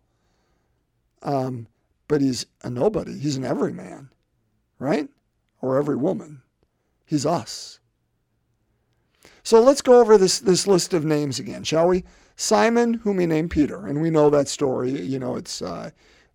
Um, 1.22 1.66
but 2.06 2.22
he's 2.22 2.46
a 2.62 2.70
nobody. 2.70 3.18
He's 3.18 3.36
an 3.36 3.44
everyman, 3.44 4.10
right? 4.78 5.08
Or 5.60 5.76
every 5.76 5.96
woman. 5.96 6.42
He's 7.04 7.26
us. 7.26 7.80
So 9.48 9.62
let's 9.62 9.80
go 9.80 9.98
over 9.98 10.18
this, 10.18 10.40
this 10.40 10.66
list 10.66 10.92
of 10.92 11.06
names 11.06 11.38
again, 11.38 11.64
shall 11.64 11.88
we? 11.88 12.04
Simon, 12.36 12.92
whom 12.92 13.18
he 13.18 13.24
named 13.24 13.50
Peter, 13.50 13.86
and 13.86 14.02
we 14.02 14.10
know 14.10 14.28
that 14.28 14.46
story. 14.46 14.90
You 14.90 15.18
know, 15.18 15.36
it's 15.36 15.62
uh, 15.62 15.88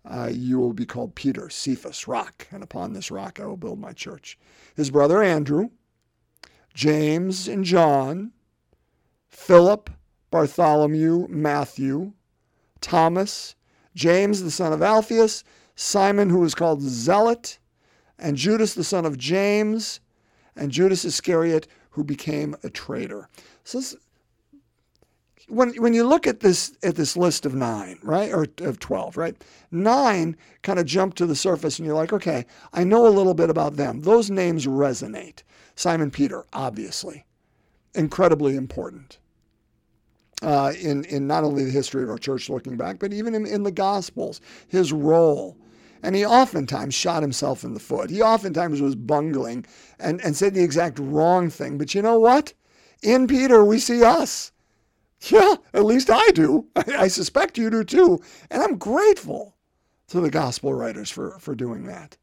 uh, 0.04 0.30
you 0.32 0.58
will 0.58 0.72
be 0.72 0.84
called 0.84 1.14
Peter, 1.14 1.48
Cephas, 1.48 2.08
rock, 2.08 2.48
and 2.50 2.60
upon 2.60 2.92
this 2.92 3.12
rock 3.12 3.38
I 3.38 3.46
will 3.46 3.56
build 3.56 3.78
my 3.78 3.92
church. 3.92 4.36
His 4.74 4.90
brother 4.90 5.22
Andrew, 5.22 5.68
James 6.74 7.46
and 7.46 7.64
John, 7.64 8.32
Philip, 9.28 9.90
Bartholomew, 10.32 11.28
Matthew, 11.28 12.14
Thomas, 12.80 13.54
James 13.94 14.42
the 14.42 14.50
son 14.50 14.72
of 14.72 14.82
Alphaeus, 14.82 15.44
Simon 15.76 16.30
who 16.30 16.40
was 16.40 16.56
called 16.56 16.82
Zealot, 16.82 17.60
and 18.18 18.36
Judas 18.36 18.74
the 18.74 18.82
son 18.82 19.06
of 19.06 19.18
James, 19.18 20.00
and 20.56 20.72
Judas 20.72 21.04
Iscariot 21.04 21.68
who 21.94 22.04
became 22.04 22.56
a 22.64 22.70
traitor. 22.70 23.28
So 23.62 23.78
this, 23.78 23.96
when 25.48 25.74
when 25.76 25.94
you 25.94 26.04
look 26.04 26.26
at 26.26 26.40
this 26.40 26.76
at 26.82 26.96
this 26.96 27.16
list 27.16 27.46
of 27.46 27.54
nine, 27.54 27.98
right, 28.02 28.32
or 28.32 28.46
of 28.58 28.78
twelve, 28.80 29.16
right, 29.16 29.36
nine 29.70 30.36
kind 30.62 30.78
of 30.78 30.86
jump 30.86 31.14
to 31.14 31.26
the 31.26 31.36
surface, 31.36 31.78
and 31.78 31.86
you're 31.86 31.94
like, 31.94 32.12
okay, 32.12 32.46
I 32.72 32.82
know 32.82 33.06
a 33.06 33.08
little 33.08 33.34
bit 33.34 33.50
about 33.50 33.76
them. 33.76 34.02
Those 34.02 34.30
names 34.30 34.66
resonate. 34.66 35.42
Simon 35.76 36.10
Peter, 36.10 36.44
obviously, 36.52 37.24
incredibly 37.94 38.56
important 38.56 39.18
uh, 40.42 40.72
in 40.80 41.04
in 41.04 41.26
not 41.28 41.44
only 41.44 41.64
the 41.64 41.70
history 41.70 42.02
of 42.02 42.10
our 42.10 42.18
church 42.18 42.48
looking 42.48 42.76
back, 42.76 42.98
but 42.98 43.12
even 43.12 43.34
in, 43.34 43.46
in 43.46 43.62
the 43.62 43.72
Gospels, 43.72 44.40
his 44.68 44.92
role. 44.92 45.56
And 46.04 46.14
he 46.14 46.26
oftentimes 46.26 46.92
shot 46.92 47.22
himself 47.22 47.64
in 47.64 47.72
the 47.72 47.80
foot. 47.80 48.10
He 48.10 48.20
oftentimes 48.20 48.82
was 48.82 48.94
bungling 48.94 49.64
and, 49.98 50.20
and 50.20 50.36
said 50.36 50.52
the 50.52 50.62
exact 50.62 50.98
wrong 50.98 51.48
thing. 51.48 51.78
But 51.78 51.94
you 51.94 52.02
know 52.02 52.18
what? 52.18 52.52
In 53.02 53.26
Peter, 53.26 53.64
we 53.64 53.78
see 53.78 54.04
us. 54.04 54.52
Yeah, 55.22 55.54
at 55.72 55.86
least 55.86 56.10
I 56.10 56.28
do. 56.32 56.66
I, 56.76 57.08
suspect 57.08 57.56
you 57.56 57.70
do 57.70 57.84
too. 57.84 58.20
And 58.50 58.62
I'm 58.62 58.76
grateful 58.76 59.56
to 60.08 60.20
the 60.20 60.30
gospel 60.30 60.74
writers 60.74 61.10
for, 61.10 61.38
for 61.38 61.54
doing 61.54 61.86
that. 61.86 62.18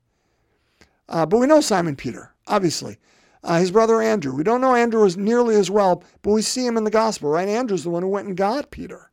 Uh, 1.10 1.26
but 1.26 1.40
we 1.40 1.48
know 1.48 1.60
Simon 1.60 1.96
Peter, 1.96 2.36
obviously. 2.46 3.00
Uh, 3.44 3.58
his 3.58 3.72
brother 3.72 4.00
Andrew. 4.00 4.36
We 4.36 4.44
don't 4.44 4.62
know 4.62 4.76
Andrew 4.76 5.04
as 5.08 5.18
nearly 5.18 5.56
as 5.56 5.72
well, 5.72 6.04
but 6.22 6.34
we 6.34 6.44
see 6.44 6.68
him 6.68 6.78
in 6.78 6.84
the 6.84 6.92
gospel, 6.92 7.32
right? 7.32 7.50
Andrew's 7.50 7.84
the 7.84 7.90
one 7.90 8.04
who 8.04 8.10
went 8.10 8.28
and 8.28 8.38
got 8.38 8.70
Peter. 8.70 9.11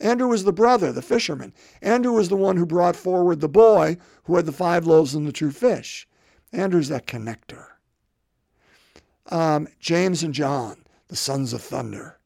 Andrew 0.00 0.28
was 0.28 0.44
the 0.44 0.52
brother, 0.52 0.92
the 0.92 1.02
fisherman. 1.02 1.52
Andrew 1.80 2.12
was 2.12 2.28
the 2.28 2.36
one 2.36 2.56
who 2.56 2.66
brought 2.66 2.96
forward 2.96 3.40
the 3.40 3.48
boy 3.48 3.96
who 4.24 4.36
had 4.36 4.46
the 4.46 4.52
five 4.52 4.86
loaves 4.86 5.14
and 5.14 5.26
the 5.26 5.32
two 5.32 5.50
fish. 5.50 6.06
Andrew's 6.52 6.88
that 6.88 7.06
connector. 7.06 7.66
Um, 9.26 9.68
James 9.80 10.22
and 10.22 10.34
John, 10.34 10.84
the 11.08 11.16
sons 11.16 11.52
of 11.52 11.62
thunder 11.62 12.16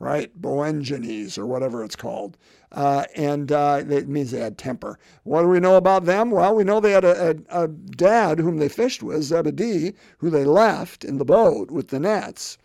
right? 0.00 0.32
Boanerges 0.40 1.38
or 1.38 1.46
whatever 1.46 1.84
it's 1.84 1.94
called. 1.94 2.36
Uh, 2.72 3.04
and 3.14 3.52
uh, 3.52 3.82
it 3.88 4.08
means 4.08 4.30
they 4.30 4.40
had 4.40 4.58
temper. 4.58 4.98
What 5.24 5.42
do 5.42 5.48
we 5.48 5.60
know 5.60 5.76
about 5.76 6.06
them? 6.06 6.30
Well, 6.30 6.56
we 6.56 6.64
know 6.64 6.80
they 6.80 6.92
had 6.92 7.04
a, 7.04 7.36
a, 7.50 7.64
a, 7.64 7.68
dad 7.68 8.38
whom 8.38 8.56
they 8.56 8.68
fished 8.68 9.02
with, 9.02 9.22
Zebedee, 9.22 9.92
who 10.18 10.30
they 10.30 10.44
left 10.44 11.04
in 11.04 11.18
the 11.18 11.24
boat 11.24 11.70
with 11.70 11.88
the 11.88 12.00
nets. 12.00 12.56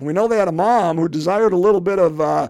We 0.00 0.12
know 0.12 0.26
they 0.26 0.38
had 0.38 0.48
a 0.48 0.52
mom 0.52 0.98
who 0.98 1.08
desired 1.08 1.52
a 1.52 1.58
little 1.58 1.80
bit 1.80 2.00
of 2.00 2.20
uh, 2.20 2.48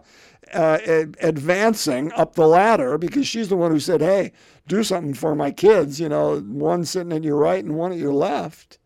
uh 0.53 1.07
advancing 1.21 2.13
up 2.13 2.35
the 2.35 2.47
ladder 2.47 2.99
because 2.99 3.27
she's 3.27 3.49
the 3.49 3.57
one 3.57 3.71
who 3.71 3.81
said, 3.81 4.01
hey, 4.01 4.33
do 4.69 4.83
something 4.83 5.15
for 5.15 5.35
my 5.35 5.51
kids, 5.51 6.01
you 6.01 6.09
know, 6.09 6.41
one 6.41 6.85
sitting 6.85 7.13
at 7.13 7.25
your 7.25 7.37
right 7.37 7.65
and 7.65 7.77
one 7.77 7.93
at 7.93 7.99
your 7.99 8.15
left. 8.15 8.79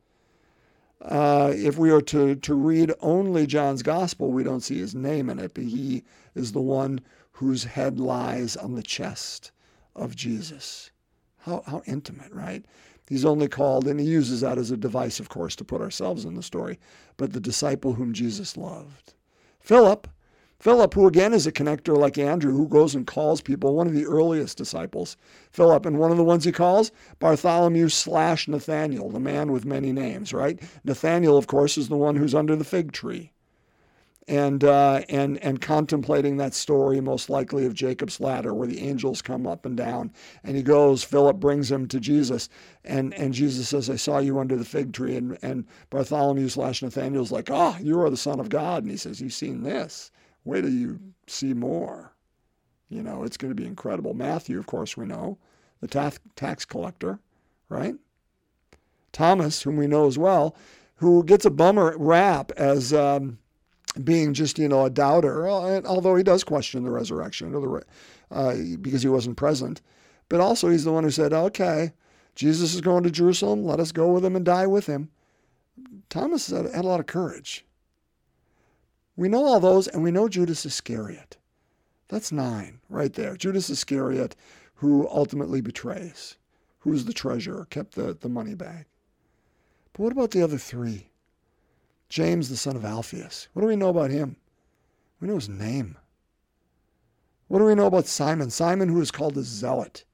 Uh, 1.03 1.53
if 1.55 1.79
we 1.79 1.91
are 1.91 2.01
to, 2.01 2.35
to 2.37 2.55
read 2.55 2.93
only 3.01 3.47
John's 3.47 3.83
gospel, 3.83 4.33
we 4.33 4.43
don't 4.43 4.63
see 4.63 4.79
his 4.79 4.95
name 4.95 5.31
in 5.31 5.39
it, 5.39 5.55
but 5.55 5.65
he 5.65 6.03
is 6.35 6.53
the 6.53 6.61
one 6.61 7.01
whose 7.33 7.65
head 7.65 8.01
lies 8.01 8.57
on 8.57 8.75
the 8.75 8.83
chest 8.83 9.53
of 9.95 10.17
Jesus. 10.17 10.91
How, 11.39 11.63
how 11.67 11.83
intimate, 11.87 12.33
right? 12.33 12.65
He's 13.09 13.25
only 13.25 13.47
called, 13.47 13.87
and 13.87 14.01
he 14.01 14.07
uses 14.07 14.41
that 14.41 14.59
as 14.59 14.73
a 14.73 14.77
device, 14.77 15.21
of 15.21 15.29
course, 15.29 15.55
to 15.57 15.65
put 15.65 15.81
ourselves 15.81 16.25
in 16.25 16.35
the 16.35 16.43
story, 16.43 16.79
but 17.17 17.33
the 17.33 17.41
disciple 17.41 17.93
whom 17.93 18.13
Jesus 18.13 18.57
loved. 18.57 19.15
Philip, 19.61 20.09
Philip, 20.59 20.95
who 20.95 21.07
again 21.07 21.35
is 21.35 21.47
a 21.47 21.53
connector 21.53 21.97
like 21.97 22.17
Andrew, 22.17 22.53
who 22.53 22.67
goes 22.67 22.95
and 22.95 23.07
calls 23.07 23.43
people, 23.43 23.75
one 23.75 23.87
of 23.87 23.93
the 23.93 24.07
earliest 24.07 24.57
disciples, 24.57 25.17
Philip, 25.51 25.85
and 25.85 25.99
one 25.99 26.11
of 26.11 26.17
the 26.17 26.25
ones 26.25 26.45
he 26.45 26.53
calls, 26.53 26.91
Bartholomew 27.19 27.91
slash 27.91 28.49
Nathaniel, 28.49 29.11
the 29.11 29.21
man 29.21 29.53
with 29.53 29.67
many 29.67 29.93
names, 29.93 30.33
right? 30.33 30.59
Nathaniel, 30.83 31.37
of 31.37 31.47
course, 31.47 31.77
is 31.77 31.89
the 31.89 31.97
one 31.97 32.17
who's 32.17 32.35
under 32.35 32.57
the 32.57 32.65
fig 32.65 32.93
tree. 32.93 33.33
And, 34.29 34.65
uh, 34.65 35.03
and, 35.09 35.39
and 35.39 35.61
contemplating 35.61 36.39
that 36.39 36.53
story, 36.55 37.01
most 37.01 37.31
likely 37.31 37.65
of 37.65 37.75
Jacob's 37.75 38.19
ladder, 38.19 38.53
where 38.53 38.67
the 38.67 38.81
angels 38.81 39.23
come 39.23 39.47
up 39.47 39.65
and 39.67 39.77
down. 39.77 40.11
And 40.43 40.57
he 40.57 40.65
goes, 40.65 41.05
Philip 41.05 41.39
brings 41.39 41.71
him 41.71 41.87
to 41.89 42.01
Jesus. 42.01 42.49
And, 42.83 43.15
and 43.15 43.33
Jesus 43.33 43.69
says, 43.69 43.89
I 43.89 43.95
saw 43.95 44.19
you 44.19 44.41
under 44.41 44.57
the 44.57 44.65
fig 44.65 44.93
tree. 44.93 45.17
And, 45.17 45.39
and 45.43 45.65
Bartholomew 45.91 46.49
slash 46.49 46.83
Nathaniel's 46.83 47.31
like, 47.31 47.51
Oh, 47.53 47.77
you 47.81 48.01
are 48.01 48.11
the 48.11 48.17
Son 48.17 48.41
of 48.41 48.49
God. 48.49 48.83
And 48.83 48.91
he 48.91 48.97
says, 48.97 49.21
You've 49.21 49.33
seen 49.33 49.63
this. 49.63 50.11
Wait 50.47 50.63
till 50.63 50.71
you 50.71 51.01
see 51.27 51.53
more. 51.53 52.13
You 52.89 53.03
know, 53.03 53.25
it's 53.25 53.37
going 53.37 53.51
to 53.51 53.61
be 53.61 53.67
incredible. 53.67 54.15
Matthew, 54.15 54.59
of 54.59 54.67
course, 54.67 54.97
we 54.97 55.05
know, 55.07 55.39
the 55.81 55.89
tax, 55.89 56.21
tax 56.37 56.65
collector, 56.65 57.19
right? 57.69 57.97
Thomas, 59.13 59.63
whom 59.63 59.77
we 59.77 59.89
know 59.89 60.07
as 60.07 60.17
well, 60.17 60.57
who 60.97 61.25
gets 61.25 61.45
a 61.45 61.51
bummer 61.51 61.97
rap 61.99 62.53
as 62.57 62.95
um, 62.95 63.39
being 64.05 64.35
just, 64.35 64.57
you 64.59 64.69
know, 64.69 64.85
a 64.85 64.91
doubter, 64.91 65.49
although 65.49 66.15
he 66.15 66.23
does 66.23 66.45
question 66.45 66.85
the 66.85 66.91
resurrection 66.91 67.53
uh, 68.31 68.55
because 68.81 69.03
he 69.03 69.09
wasn't 69.09 69.37
present. 69.37 69.83
But 70.29 70.41
also, 70.41 70.69
he's 70.69 70.85
the 70.85 70.93
one 70.93 71.03
who 71.03 71.11
said, 71.11 71.33
okay, 71.33 71.93
Jesus 72.37 72.73
is 72.73 72.81
going 72.81 73.03
to 73.03 73.11
Jerusalem. 73.11 73.65
Let 73.65 73.81
us 73.81 73.91
go 73.91 74.13
with 74.13 74.25
him 74.25 74.37
and 74.37 74.45
die 74.45 74.67
with 74.67 74.87
him. 74.87 75.11
Thomas 76.09 76.49
had 76.49 76.67
a 76.67 76.83
lot 76.83 77.01
of 77.01 77.07
courage. 77.07 77.65
We 79.17 79.29
know 79.29 79.45
all 79.45 79.61
those, 79.61 79.89
and 79.89 80.03
we 80.03 80.11
know 80.11 80.29
Judas 80.29 80.67
Iscariot. 80.67 81.37
That's 82.09 82.31
nine 82.31 82.81
right 82.89 83.13
there. 83.13 83.37
Judas 83.37 83.71
Iscariot, 83.71 84.37
who 84.75 85.09
ultimately 85.09 85.61
betrays, 85.61 86.37
who's 86.81 87.07
the 87.07 87.13
treasurer, 87.13 87.67
kept 87.71 87.95
the, 87.95 88.15
the 88.15 88.29
money 88.29 88.55
bag. 88.55 88.85
But 89.93 90.03
what 90.03 90.13
about 90.13 90.31
the 90.31 90.43
other 90.43 90.59
three? 90.59 91.09
James, 92.09 92.49
the 92.49 92.57
son 92.57 92.77
of 92.77 92.85
Alphaeus. 92.85 93.49
What 93.53 93.63
do 93.63 93.69
we 93.69 93.77
know 93.77 93.89
about 93.89 94.11
him? 94.11 94.37
We 95.21 95.29
know 95.29 95.35
his 95.35 95.49
name. 95.49 95.97
What 97.49 97.59
do 97.59 97.65
we 97.65 97.75
know 97.75 97.87
about 97.87 98.07
Simon? 98.07 98.51
Simon, 98.51 98.89
who 98.89 99.01
is 99.01 99.11
called 99.11 99.37
a 99.39 99.43
zealot. 99.43 100.05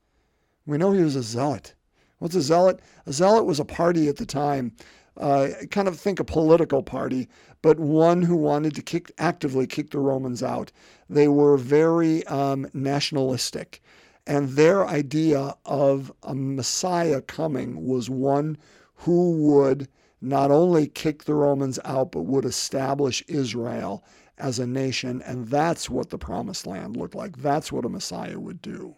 We 0.65 0.79
know 0.79 0.93
he 0.93 1.03
was 1.03 1.17
a 1.17 1.23
zealot. 1.23 1.75
What's 2.19 2.37
a 2.37 2.41
zealot? 2.41 2.81
A 3.07 3.13
zealot 3.13 3.45
was 3.45 3.59
a 3.59 3.65
party 3.65 4.09
at 4.09 4.17
the 4.17 4.27
time 4.27 4.73
uh, 5.17 5.49
kind 5.71 5.89
of 5.89 5.99
think 5.99 6.19
a 6.21 6.25
political 6.25 6.83
party, 6.83 7.29
but 7.61 7.79
one 7.79 8.23
who 8.23 8.37
wanted 8.37 8.75
to 8.75 8.83
kick 8.83 9.13
actively 9.19 9.67
kick 9.67 9.91
the 9.91 9.99
Romans 9.99 10.43
out. 10.43 10.73
They 11.09 11.29
were 11.29 11.57
very 11.57 12.27
um, 12.27 12.67
nationalistic, 12.73 13.83
and 14.27 14.51
their 14.51 14.87
idea 14.87 15.55
of 15.67 16.13
a 16.23 16.35
Messiah 16.35 17.21
coming 17.21 17.87
was 17.87 18.09
one 18.09 18.57
who 18.95 19.33
would 19.53 19.89
not 20.21 20.51
only 20.51 20.87
kick 20.87 21.25
the 21.25 21.35
Romans 21.35 21.79
out, 21.85 22.13
but 22.13 22.23
would 22.23 22.45
establish 22.45 23.25
Israel 23.27 24.05
as 24.39 24.59
a 24.59 24.67
nation. 24.67 25.21
And 25.23 25.49
that's 25.49 25.91
what 25.91 26.11
the 26.11 26.19
promised 26.19 26.67
land 26.67 26.97
looked 26.97 27.17
like. 27.17 27.37
That's 27.39 27.73
what 27.73 27.85
a 27.85 27.89
Messiah 27.89 28.39
would 28.39 28.63
do. 28.63 28.95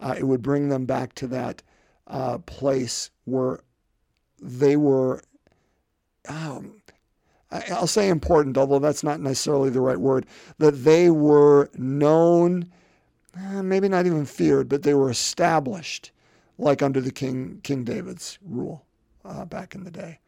Uh, 0.00 0.14
it 0.16 0.24
would 0.24 0.42
bring 0.42 0.68
them 0.68 0.86
back 0.86 1.14
to 1.14 1.26
that 1.26 1.62
uh, 2.06 2.38
place 2.38 3.10
where 3.24 3.60
they 4.40 4.76
were, 4.76 5.22
um, 6.28 6.80
I'll 7.50 7.86
say 7.86 8.08
important, 8.08 8.58
although 8.58 8.78
that's 8.78 9.02
not 9.02 9.20
necessarily 9.20 9.70
the 9.70 9.80
right 9.80 9.98
word, 9.98 10.26
that 10.58 10.84
they 10.84 11.10
were 11.10 11.70
known, 11.74 12.70
uh, 13.36 13.62
maybe 13.62 13.88
not 13.88 14.06
even 14.06 14.26
feared, 14.26 14.68
but 14.68 14.82
they 14.82 14.94
were 14.94 15.10
established 15.10 16.12
like 16.58 16.82
under 16.82 17.00
the 17.00 17.12
King, 17.12 17.60
King 17.62 17.84
David's 17.84 18.38
rule 18.44 18.84
uh, 19.24 19.44
back 19.44 19.74
in 19.74 19.84
the 19.84 19.90
day. 19.90 20.18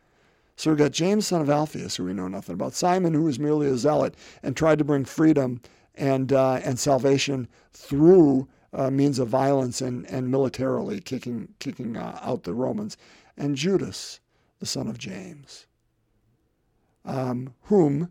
So 0.57 0.71
we've 0.71 0.79
got 0.79 0.93
James, 0.93 1.27
son 1.27 1.41
of 1.41 1.49
Alphaeus, 1.49 1.97
who 1.97 2.05
we 2.05 2.13
know 2.13 2.29
nothing 2.29 2.55
about, 2.55 2.75
Simon, 2.75 3.15
who 3.15 3.23
was 3.23 3.39
merely 3.39 3.67
a 3.67 3.77
zealot 3.77 4.15
and 4.43 4.55
tried 4.55 4.79
to 4.79 4.85
bring 4.85 5.05
freedom 5.07 5.61
and, 5.95 6.33
uh, 6.33 6.61
and 6.63 6.79
salvation 6.79 7.49
through 7.73 8.47
uh, 8.73 8.91
means 8.91 9.19
of 9.19 9.29
violence 9.29 9.81
and, 9.81 10.05
and 10.11 10.31
militarily 10.31 11.01
kicking, 11.01 11.49
kicking 11.59 11.97
uh, 11.97 12.19
out 12.23 12.45
the 12.45 12.55
Romans, 12.55 12.97
and 13.37 13.57
Judas, 13.57 14.21
the 14.59 14.67
son 14.67 14.89
of 14.89 14.99
James, 14.99 15.67
um, 17.05 17.55
whom 17.63 18.11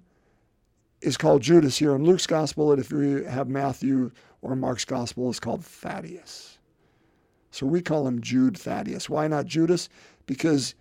is 1.02 1.18
called 1.18 1.42
Judas 1.42 1.78
here 1.78 1.96
in 1.96 2.04
Luke's 2.04 2.28
gospel, 2.28 2.72
and 2.72 2.82
if 2.82 2.92
you 2.92 3.24
have 3.24 3.48
Matthew 3.48 4.12
or 4.42 4.56
Mark's 4.56 4.86
gospel, 4.86 5.30
is 5.30 5.40
called 5.40 5.64
Thaddeus. 5.64 6.58
So 7.52 7.66
we 7.66 7.82
call 7.82 8.08
him 8.08 8.22
Jude 8.22 8.58
Thaddeus. 8.58 9.10
Why 9.10 9.28
not 9.28 9.46
Judas? 9.46 9.90
Because 10.26 10.76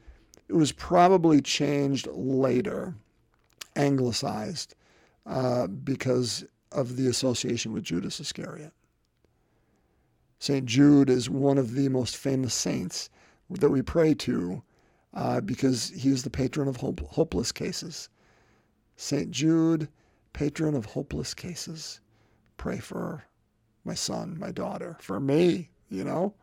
it 0.48 0.54
was 0.54 0.72
probably 0.72 1.40
changed 1.40 2.08
later, 2.10 2.94
anglicized, 3.76 4.74
uh, 5.26 5.66
because 5.66 6.44
of 6.72 6.96
the 6.96 7.08
association 7.08 7.72
with 7.72 7.84
Judas 7.84 8.20
Iscariot. 8.20 8.72
St. 10.38 10.66
Jude 10.66 11.10
is 11.10 11.28
one 11.28 11.58
of 11.58 11.74
the 11.74 11.88
most 11.88 12.16
famous 12.16 12.54
saints 12.54 13.10
that 13.50 13.70
we 13.70 13.82
pray 13.82 14.14
to 14.14 14.62
uh, 15.14 15.40
because 15.40 15.88
he 15.90 16.10
is 16.10 16.22
the 16.22 16.30
patron 16.30 16.68
of 16.68 16.76
hope, 16.76 17.00
hopeless 17.00 17.52
cases. 17.52 18.08
St. 18.96 19.30
Jude, 19.30 19.88
patron 20.32 20.74
of 20.74 20.84
hopeless 20.84 21.34
cases. 21.34 22.00
Pray 22.56 22.78
for 22.78 23.24
my 23.84 23.94
son, 23.94 24.36
my 24.38 24.50
daughter, 24.50 24.96
for 25.00 25.18
me, 25.20 25.70
you 25.88 26.04
know? 26.04 26.34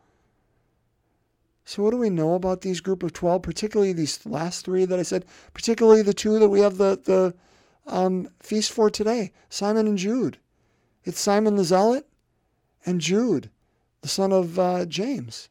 So, 1.64 1.82
what 1.82 1.90
do 1.90 1.96
we 1.96 2.10
know 2.10 2.34
about 2.34 2.60
these 2.60 2.80
group 2.80 3.02
of 3.02 3.12
12, 3.12 3.42
particularly 3.42 3.92
these 3.92 4.24
last 4.24 4.64
three 4.64 4.84
that 4.84 4.98
I 4.98 5.02
said, 5.02 5.24
particularly 5.52 6.02
the 6.02 6.14
two 6.14 6.38
that 6.38 6.48
we 6.48 6.60
have 6.60 6.76
the, 6.76 7.00
the 7.04 7.34
um, 7.92 8.28
feast 8.40 8.72
for 8.72 8.88
today 8.88 9.32
Simon 9.48 9.86
and 9.86 9.98
Jude? 9.98 10.38
It's 11.04 11.20
Simon 11.20 11.56
the 11.56 11.64
Zealot 11.64 12.08
and 12.84 13.00
Jude, 13.00 13.50
the 14.00 14.08
son 14.08 14.32
of 14.32 14.58
uh, 14.58 14.86
James. 14.86 15.48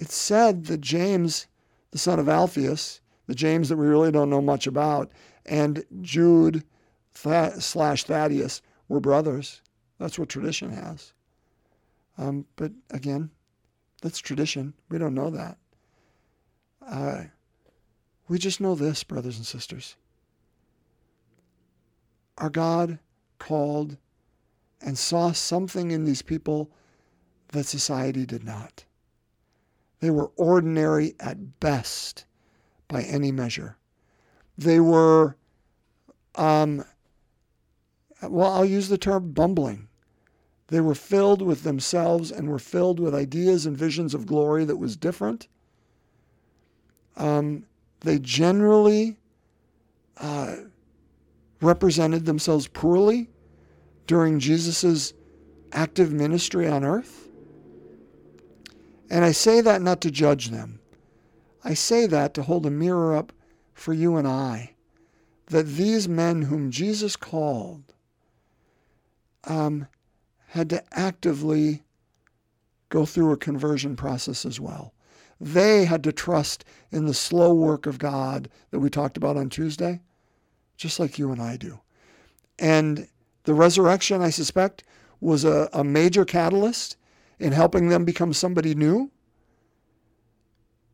It's 0.00 0.14
said 0.14 0.64
that 0.64 0.80
James, 0.80 1.46
the 1.90 1.98
son 1.98 2.18
of 2.18 2.28
Alphaeus, 2.28 3.02
the 3.26 3.34
James 3.34 3.68
that 3.68 3.76
we 3.76 3.86
really 3.86 4.10
don't 4.10 4.30
know 4.30 4.40
much 4.40 4.66
about, 4.66 5.12
and 5.44 5.84
Jude 6.00 6.64
slash 7.14 8.04
Thaddeus 8.04 8.62
were 8.88 8.98
brothers. 8.98 9.60
That's 9.98 10.18
what 10.18 10.30
tradition 10.30 10.70
has. 10.70 11.12
Um, 12.16 12.46
but 12.56 12.72
again, 12.90 13.30
that's 14.00 14.18
tradition. 14.18 14.72
We 14.88 14.96
don't 14.96 15.14
know 15.14 15.28
that. 15.30 15.58
Uh, 16.84 17.24
we 18.26 18.38
just 18.38 18.60
know 18.60 18.74
this, 18.74 19.04
brothers 19.04 19.36
and 19.36 19.44
sisters. 19.46 19.96
Our 22.38 22.48
God 22.48 22.98
called 23.38 23.98
and 24.80 24.96
saw 24.96 25.32
something 25.32 25.90
in 25.90 26.06
these 26.06 26.22
people 26.22 26.70
that 27.48 27.66
society 27.66 28.24
did 28.24 28.44
not. 28.44 28.84
They 30.00 30.10
were 30.10 30.30
ordinary 30.36 31.14
at 31.20 31.60
best 31.60 32.24
by 32.88 33.02
any 33.02 33.30
measure. 33.30 33.76
They 34.58 34.80
were, 34.80 35.36
um, 36.34 36.84
well, 38.22 38.52
I'll 38.52 38.64
use 38.64 38.88
the 38.88 38.98
term 38.98 39.32
bumbling. 39.32 39.88
They 40.68 40.80
were 40.80 40.94
filled 40.94 41.42
with 41.42 41.62
themselves 41.62 42.30
and 42.30 42.48
were 42.48 42.58
filled 42.58 43.00
with 43.00 43.14
ideas 43.14 43.66
and 43.66 43.76
visions 43.76 44.14
of 44.14 44.26
glory 44.26 44.64
that 44.64 44.76
was 44.76 44.96
different. 44.96 45.48
Um, 47.16 47.66
they 48.00 48.18
generally 48.18 49.16
uh, 50.16 50.56
represented 51.60 52.24
themselves 52.24 52.66
poorly 52.68 53.28
during 54.06 54.38
Jesus' 54.38 55.12
active 55.72 56.12
ministry 56.12 56.68
on 56.68 56.84
earth. 56.84 57.29
And 59.10 59.24
I 59.24 59.32
say 59.32 59.60
that 59.60 59.82
not 59.82 60.00
to 60.02 60.10
judge 60.10 60.50
them. 60.50 60.78
I 61.64 61.74
say 61.74 62.06
that 62.06 62.32
to 62.34 62.42
hold 62.42 62.64
a 62.64 62.70
mirror 62.70 63.14
up 63.14 63.32
for 63.74 63.92
you 63.92 64.16
and 64.16 64.26
I, 64.26 64.74
that 65.46 65.66
these 65.66 66.08
men 66.08 66.42
whom 66.42 66.70
Jesus 66.70 67.16
called 67.16 67.82
um, 69.44 69.88
had 70.48 70.70
to 70.70 70.82
actively 70.92 71.82
go 72.88 73.04
through 73.04 73.32
a 73.32 73.36
conversion 73.36 73.96
process 73.96 74.44
as 74.44 74.60
well. 74.60 74.94
They 75.40 75.86
had 75.86 76.04
to 76.04 76.12
trust 76.12 76.64
in 76.90 77.06
the 77.06 77.14
slow 77.14 77.54
work 77.54 77.86
of 77.86 77.98
God 77.98 78.48
that 78.70 78.80
we 78.80 78.90
talked 78.90 79.16
about 79.16 79.36
on 79.36 79.48
Tuesday, 79.48 80.00
just 80.76 81.00
like 81.00 81.18
you 81.18 81.32
and 81.32 81.40
I 81.40 81.56
do. 81.56 81.80
And 82.58 83.08
the 83.44 83.54
resurrection, 83.54 84.20
I 84.22 84.30
suspect, 84.30 84.84
was 85.20 85.44
a, 85.44 85.68
a 85.72 85.82
major 85.82 86.24
catalyst 86.24 86.96
in 87.40 87.52
helping 87.52 87.88
them 87.88 88.04
become 88.04 88.32
somebody 88.32 88.74
new. 88.74 89.10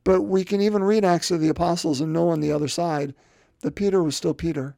But 0.05 0.23
we 0.23 0.45
can 0.45 0.61
even 0.61 0.85
read 0.85 1.05
Acts 1.05 1.33
of 1.33 1.41
the 1.41 1.49
Apostles 1.49 2.01
and 2.01 2.13
know 2.13 2.29
on 2.29 2.41
the 2.41 2.53
other 2.53 2.69
side 2.69 3.15
that 3.61 3.75
Peter 3.75 4.03
was 4.03 4.17
still 4.17 4.35
Peter, 4.35 4.77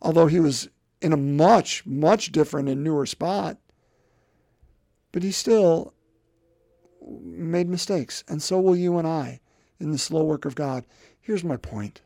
although 0.00 0.26
he 0.26 0.40
was 0.40 0.68
in 1.02 1.12
a 1.12 1.18
much, 1.18 1.84
much 1.84 2.32
different 2.32 2.68
and 2.70 2.82
newer 2.82 3.04
spot. 3.04 3.58
But 5.12 5.22
he 5.22 5.30
still 5.30 5.92
made 7.22 7.68
mistakes, 7.68 8.24
and 8.26 8.42
so 8.42 8.58
will 8.58 8.74
you 8.74 8.96
and 8.96 9.06
I 9.06 9.40
in 9.78 9.90
the 9.90 9.98
slow 9.98 10.24
work 10.24 10.46
of 10.46 10.54
God. 10.54 10.86
Here's 11.20 11.44
my 11.44 11.58
point. 11.58 12.00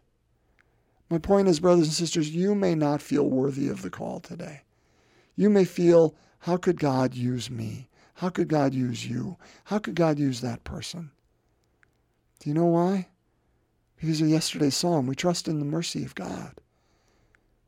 My 1.09 1.19
point 1.19 1.49
is, 1.49 1.61
brothers 1.61 1.87
and 1.87 1.95
sisters, 1.95 2.35
you 2.35 2.55
may 2.55 2.75
not 2.75 3.01
feel 3.01 3.31
worthy 3.31 3.69
of 3.69 3.83
the 3.83 3.91
call 3.91 4.19
today. 4.19 4.63
You 5.37 5.49
may 5.49 5.65
feel, 5.65 6.17
how 6.41 6.57
could 6.57 6.81
God 6.81 7.15
use 7.15 7.49
me? 7.49 7.88
How 8.19 8.31
could 8.31 8.49
God 8.49 8.75
use 8.75 9.07
you? 9.07 9.37
How 9.63 9.79
could 9.79 9.95
God 9.95 10.19
use 10.19 10.41
that 10.41 10.65
person? 10.65 11.13
Do 12.41 12.51
you 12.51 12.55
know 12.55 12.67
why? 12.67 13.07
Because 13.97 14.21
of 14.21 14.29
yesterday's 14.29 14.75
psalm. 14.75 15.07
We 15.07 15.15
trust 15.15 15.47
in 15.47 15.61
the 15.61 15.65
mercy 15.65 16.05
of 16.05 16.17
God. 16.17 16.53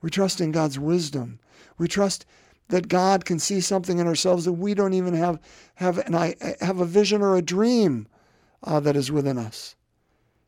We 0.02 0.10
trust 0.10 0.40
in 0.40 0.50
God's 0.50 0.76
wisdom. 0.76 1.38
We 1.78 1.86
trust 1.86 2.26
that 2.66 2.88
God 2.88 3.24
can 3.24 3.38
see 3.38 3.60
something 3.60 3.98
in 3.98 4.08
ourselves 4.08 4.44
that 4.44 4.54
we 4.54 4.74
don't 4.74 4.92
even 4.92 5.14
have 5.14 5.38
have 5.76 5.98
and 5.98 6.16
I 6.16 6.34
have 6.60 6.80
a 6.80 6.84
vision 6.84 7.22
or 7.22 7.36
a 7.36 7.42
dream 7.42 8.08
uh, 8.64 8.80
that 8.80 8.96
is 8.96 9.12
within 9.12 9.38
us. 9.38 9.76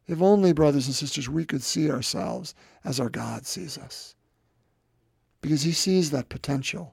If 0.08 0.20
only, 0.20 0.52
brothers 0.52 0.86
and 0.88 0.96
sisters, 0.96 1.28
we 1.28 1.44
could 1.44 1.62
see 1.62 1.88
ourselves 1.88 2.56
as 2.84 2.98
our 2.98 3.08
God 3.08 3.46
sees 3.46 3.78
us. 3.78 4.16
Because 5.40 5.62
He 5.62 5.70
sees 5.70 6.10
that 6.10 6.28
potential. 6.28 6.92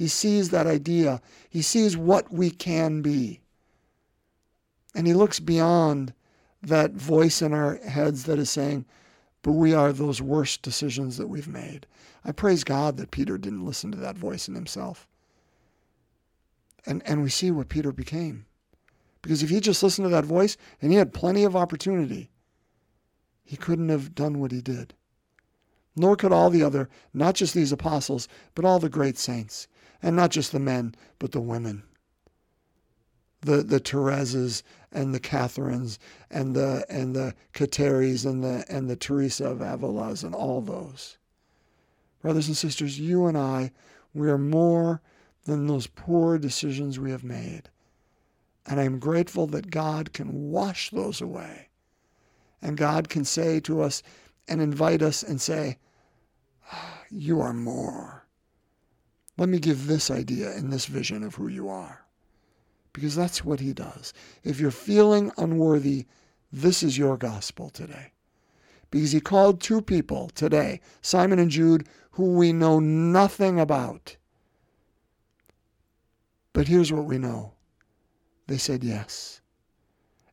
He 0.00 0.08
sees 0.08 0.48
that 0.48 0.66
idea. 0.66 1.20
He 1.50 1.60
sees 1.60 1.94
what 1.94 2.32
we 2.32 2.50
can 2.50 3.02
be. 3.02 3.42
And 4.94 5.06
He 5.06 5.12
looks 5.12 5.40
beyond 5.40 6.14
that 6.62 6.92
voice 6.92 7.42
in 7.42 7.52
our 7.52 7.76
heads 7.76 8.24
that 8.24 8.38
is 8.38 8.48
saying, 8.48 8.86
but 9.42 9.52
we 9.52 9.74
are 9.74 9.92
those 9.92 10.22
worst 10.22 10.62
decisions 10.62 11.18
that 11.18 11.26
we've 11.28 11.46
made. 11.46 11.86
I 12.24 12.32
praise 12.32 12.64
God 12.64 12.96
that 12.96 13.10
Peter 13.10 13.36
didn't 13.36 13.66
listen 13.66 13.92
to 13.92 13.98
that 13.98 14.16
voice 14.16 14.48
in 14.48 14.54
himself. 14.54 15.06
And, 16.86 17.02
and 17.04 17.22
we 17.22 17.28
see 17.28 17.50
what 17.50 17.68
Peter 17.68 17.92
became. 17.92 18.46
Because 19.20 19.42
if 19.42 19.50
he 19.50 19.60
just 19.60 19.82
listened 19.82 20.06
to 20.06 20.10
that 20.12 20.24
voice, 20.24 20.56
and 20.80 20.90
he 20.92 20.96
had 20.96 21.12
plenty 21.12 21.44
of 21.44 21.54
opportunity, 21.54 22.30
he 23.44 23.58
couldn't 23.58 23.90
have 23.90 24.14
done 24.14 24.40
what 24.40 24.50
he 24.50 24.62
did. 24.62 24.94
Nor 25.94 26.16
could 26.16 26.32
all 26.32 26.48
the 26.48 26.62
other, 26.62 26.88
not 27.12 27.34
just 27.34 27.52
these 27.52 27.70
apostles, 27.70 28.28
but 28.54 28.64
all 28.64 28.78
the 28.78 28.88
great 28.88 29.18
saints. 29.18 29.68
And 30.02 30.16
not 30.16 30.30
just 30.30 30.52
the 30.52 30.60
men, 30.60 30.94
but 31.18 31.32
the 31.32 31.40
women. 31.40 31.82
The, 33.42 33.62
the 33.62 33.80
Thereses 33.80 34.62
and 34.92 35.14
the 35.14 35.20
Catherines 35.20 35.98
and 36.30 36.54
the 36.56 36.84
and 36.90 37.16
the 37.16 37.34
Kateris 37.54 38.26
and 38.26 38.44
the 38.44 38.64
and 38.68 38.90
the 38.90 38.96
Teresa 38.96 39.46
of 39.46 39.60
Avila's 39.60 40.24
and 40.24 40.34
all 40.34 40.60
those. 40.60 41.18
Brothers 42.22 42.48
and 42.48 42.56
sisters, 42.56 42.98
you 43.00 43.26
and 43.26 43.38
I, 43.38 43.72
we 44.14 44.28
are 44.30 44.38
more 44.38 45.00
than 45.44 45.66
those 45.66 45.86
poor 45.86 46.38
decisions 46.38 46.98
we 46.98 47.10
have 47.12 47.24
made. 47.24 47.70
And 48.66 48.80
I'm 48.80 48.98
grateful 48.98 49.46
that 49.48 49.70
God 49.70 50.12
can 50.12 50.50
wash 50.50 50.90
those 50.90 51.20
away 51.22 51.68
And 52.62 52.76
God 52.76 53.08
can 53.08 53.24
say 53.24 53.60
to 53.60 53.82
us 53.82 54.02
and 54.48 54.60
invite 54.60 55.02
us 55.02 55.22
and 55.22 55.40
say, 55.40 55.78
ah, 56.72 57.02
You 57.10 57.40
are 57.40 57.52
more. 57.52 58.26
Let 59.36 59.48
me 59.48 59.58
give 59.58 59.86
this 59.86 60.10
idea 60.10 60.52
and 60.52 60.72
this 60.72 60.86
vision 60.86 61.22
of 61.22 61.36
who 61.36 61.48
you 61.48 61.68
are. 61.68 62.04
Because 62.92 63.14
that's 63.14 63.44
what 63.44 63.60
he 63.60 63.72
does. 63.72 64.12
If 64.42 64.60
you're 64.60 64.70
feeling 64.70 65.32
unworthy, 65.38 66.06
this 66.52 66.82
is 66.82 66.98
your 66.98 67.16
gospel 67.16 67.70
today. 67.70 68.12
Because 68.90 69.12
he 69.12 69.20
called 69.20 69.60
two 69.60 69.80
people 69.80 70.30
today, 70.34 70.80
Simon 71.00 71.38
and 71.38 71.50
Jude, 71.50 71.86
who 72.12 72.34
we 72.34 72.52
know 72.52 72.80
nothing 72.80 73.60
about. 73.60 74.16
But 76.52 76.66
here's 76.66 76.92
what 76.92 77.04
we 77.04 77.18
know 77.18 77.52
they 78.48 78.58
said 78.58 78.82
yes. 78.82 79.40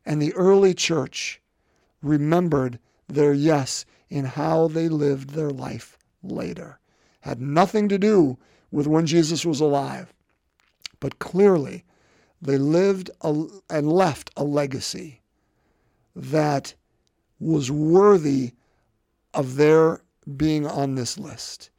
And 0.04 0.20
the 0.20 0.34
early 0.34 0.74
church 0.74 1.40
remembered 2.02 2.80
their 3.06 3.32
yes 3.32 3.84
in 4.08 4.24
how 4.24 4.68
they 4.68 4.88
lived 4.88 5.30
their 5.30 5.50
life 5.50 5.96
later. 6.22 6.80
Had 7.20 7.40
nothing 7.40 7.88
to 7.88 7.98
do 7.98 8.38
with 8.70 8.86
when 8.86 9.06
Jesus 9.06 9.44
was 9.44 9.60
alive. 9.60 10.12
But 11.00 11.18
clearly, 11.18 11.84
they 12.40 12.58
lived 12.58 13.10
a, 13.22 13.44
and 13.70 13.92
left 13.92 14.30
a 14.36 14.44
legacy 14.44 15.20
that 16.14 16.74
was 17.40 17.70
worthy 17.70 18.52
of 19.34 19.56
their 19.56 20.02
being 20.36 20.66
on 20.66 20.94
this 20.94 21.18
list. 21.18 21.70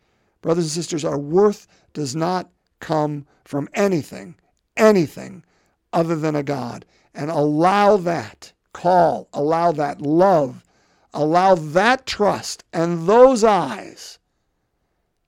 Brothers 0.41 0.65
and 0.65 0.71
sisters, 0.71 1.03
our 1.03 1.17
worth 1.17 1.67
does 1.93 2.15
not 2.15 2.49
come 2.79 3.25
from 3.43 3.67
anything, 3.73 4.35
anything 4.77 5.43
other 5.91 6.15
than 6.15 6.35
a 6.35 6.43
God. 6.43 6.85
And 7.13 7.29
allow 7.29 7.97
that 7.97 8.53
call, 8.73 9.27
allow 9.33 9.71
that 9.73 10.01
love, 10.01 10.63
allow 11.13 11.55
that 11.55 12.05
trust 12.05 12.63
and 12.71 13.07
those 13.07 13.43
eyes 13.43 14.19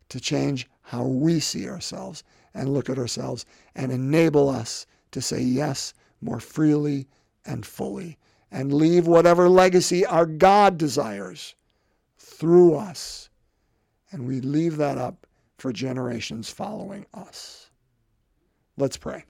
to 0.10 0.20
change 0.20 0.70
how 0.92 1.06
we 1.06 1.40
see 1.40 1.70
ourselves 1.70 2.22
and 2.54 2.68
look 2.74 2.90
at 2.90 2.98
ourselves 2.98 3.46
and 3.76 3.94
enable 3.94 4.50
us 4.50 4.86
to 5.12 5.22
say 5.22 5.40
yes 5.40 5.94
more 6.20 6.42
freely 6.42 7.08
and 7.46 7.66
fully 7.66 8.18
and 8.52 8.74
leave 8.74 9.08
whatever 9.08 9.48
legacy 9.48 10.06
our 10.06 10.26
God 10.26 10.78
desires 10.78 11.56
through 12.18 12.76
us. 12.76 13.30
And 14.12 14.28
we 14.28 14.42
leave 14.42 14.76
that 14.78 14.98
up 14.98 15.26
for 15.58 15.72
generations 15.72 16.50
following 16.50 17.06
us. 17.14 17.70
Let's 18.76 18.98
pray. 18.98 19.24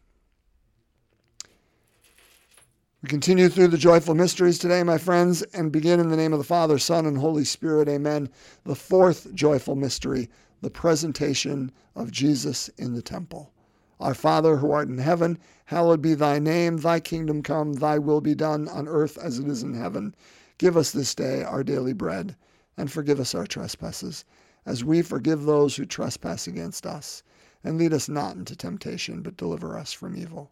We 3.04 3.10
continue 3.10 3.50
through 3.50 3.68
the 3.68 3.78
joyful 3.78 4.16
mysteries 4.16 4.58
today, 4.58 4.82
my 4.82 4.98
friends, 4.98 5.44
and 5.54 5.72
begin 5.72 6.00
in 6.00 6.10
the 6.10 6.18
name 6.18 6.34
of 6.34 6.40
the 6.40 6.46
Father, 6.46 6.80
Son, 6.80 7.06
and 7.06 7.20
Holy 7.20 7.46
Spirit. 7.46 7.88
Amen. 7.88 8.30
The 8.64 8.76
fourth 8.76 9.32
joyful 9.36 9.76
mystery, 9.76 10.28
the 10.62 10.70
presentation 10.70 11.72
of 11.96 12.12
Jesus 12.12 12.70
in 12.78 12.94
the 12.94 13.02
temple. 13.02 13.52
Our 14.00 14.14
Father 14.14 14.58
who 14.58 14.72
art 14.72 14.88
in 14.88 14.98
heaven, 15.00 15.38
hallowed 15.66 16.02
be 16.02 16.14
thy 16.14 16.40
name. 16.40 16.78
Thy 16.78 17.00
kingdom 17.00 17.44
come, 17.44 17.74
thy 17.74 18.00
will 18.00 18.22
be 18.22 18.34
done 18.34 18.68
on 18.68 18.88
earth 18.88 19.18
as 19.18 19.40
it 19.40 19.48
is 19.48 19.64
in 19.64 19.74
heaven. 19.74 20.16
Give 20.58 20.78
us 20.78 20.92
this 20.92 21.14
day 21.16 21.44
our 21.44 21.64
daily 21.64 21.94
bread, 21.94 22.36
and 22.78 22.92
forgive 22.92 23.20
us 23.20 23.36
our 23.36 23.46
trespasses, 23.46 24.26
as 24.66 24.84
we 24.84 25.02
forgive 25.02 25.44
those 25.44 25.76
who 25.76 25.86
trespass 25.86 26.48
against 26.48 26.86
us. 26.86 27.24
And 27.64 27.78
lead 27.78 27.94
us 27.94 28.10
not 28.10 28.36
into 28.36 28.56
temptation, 28.56 29.22
but 29.22 29.38
deliver 29.38 29.78
us 29.78 29.94
from 29.94 30.16
evil. 30.16 30.52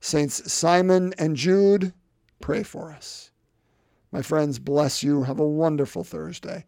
Saints 0.00 0.52
Simon 0.52 1.12
and 1.18 1.36
Jude, 1.36 1.92
pray 2.40 2.62
for 2.62 2.92
us. 2.92 3.30
My 4.12 4.22
friends, 4.22 4.58
bless 4.58 5.02
you. 5.02 5.24
Have 5.24 5.40
a 5.40 5.46
wonderful 5.46 6.04
Thursday. 6.04 6.64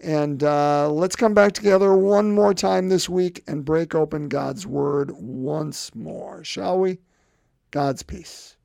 And 0.00 0.42
uh, 0.42 0.90
let's 0.90 1.14
come 1.14 1.32
back 1.32 1.52
together 1.52 1.94
one 1.94 2.32
more 2.32 2.54
time 2.54 2.88
this 2.88 3.08
week 3.08 3.44
and 3.46 3.64
break 3.64 3.94
open 3.94 4.28
God's 4.28 4.66
Word 4.66 5.12
once 5.12 5.94
more, 5.94 6.42
shall 6.42 6.78
we? 6.80 6.98
God's 7.70 8.02
peace. 8.02 8.56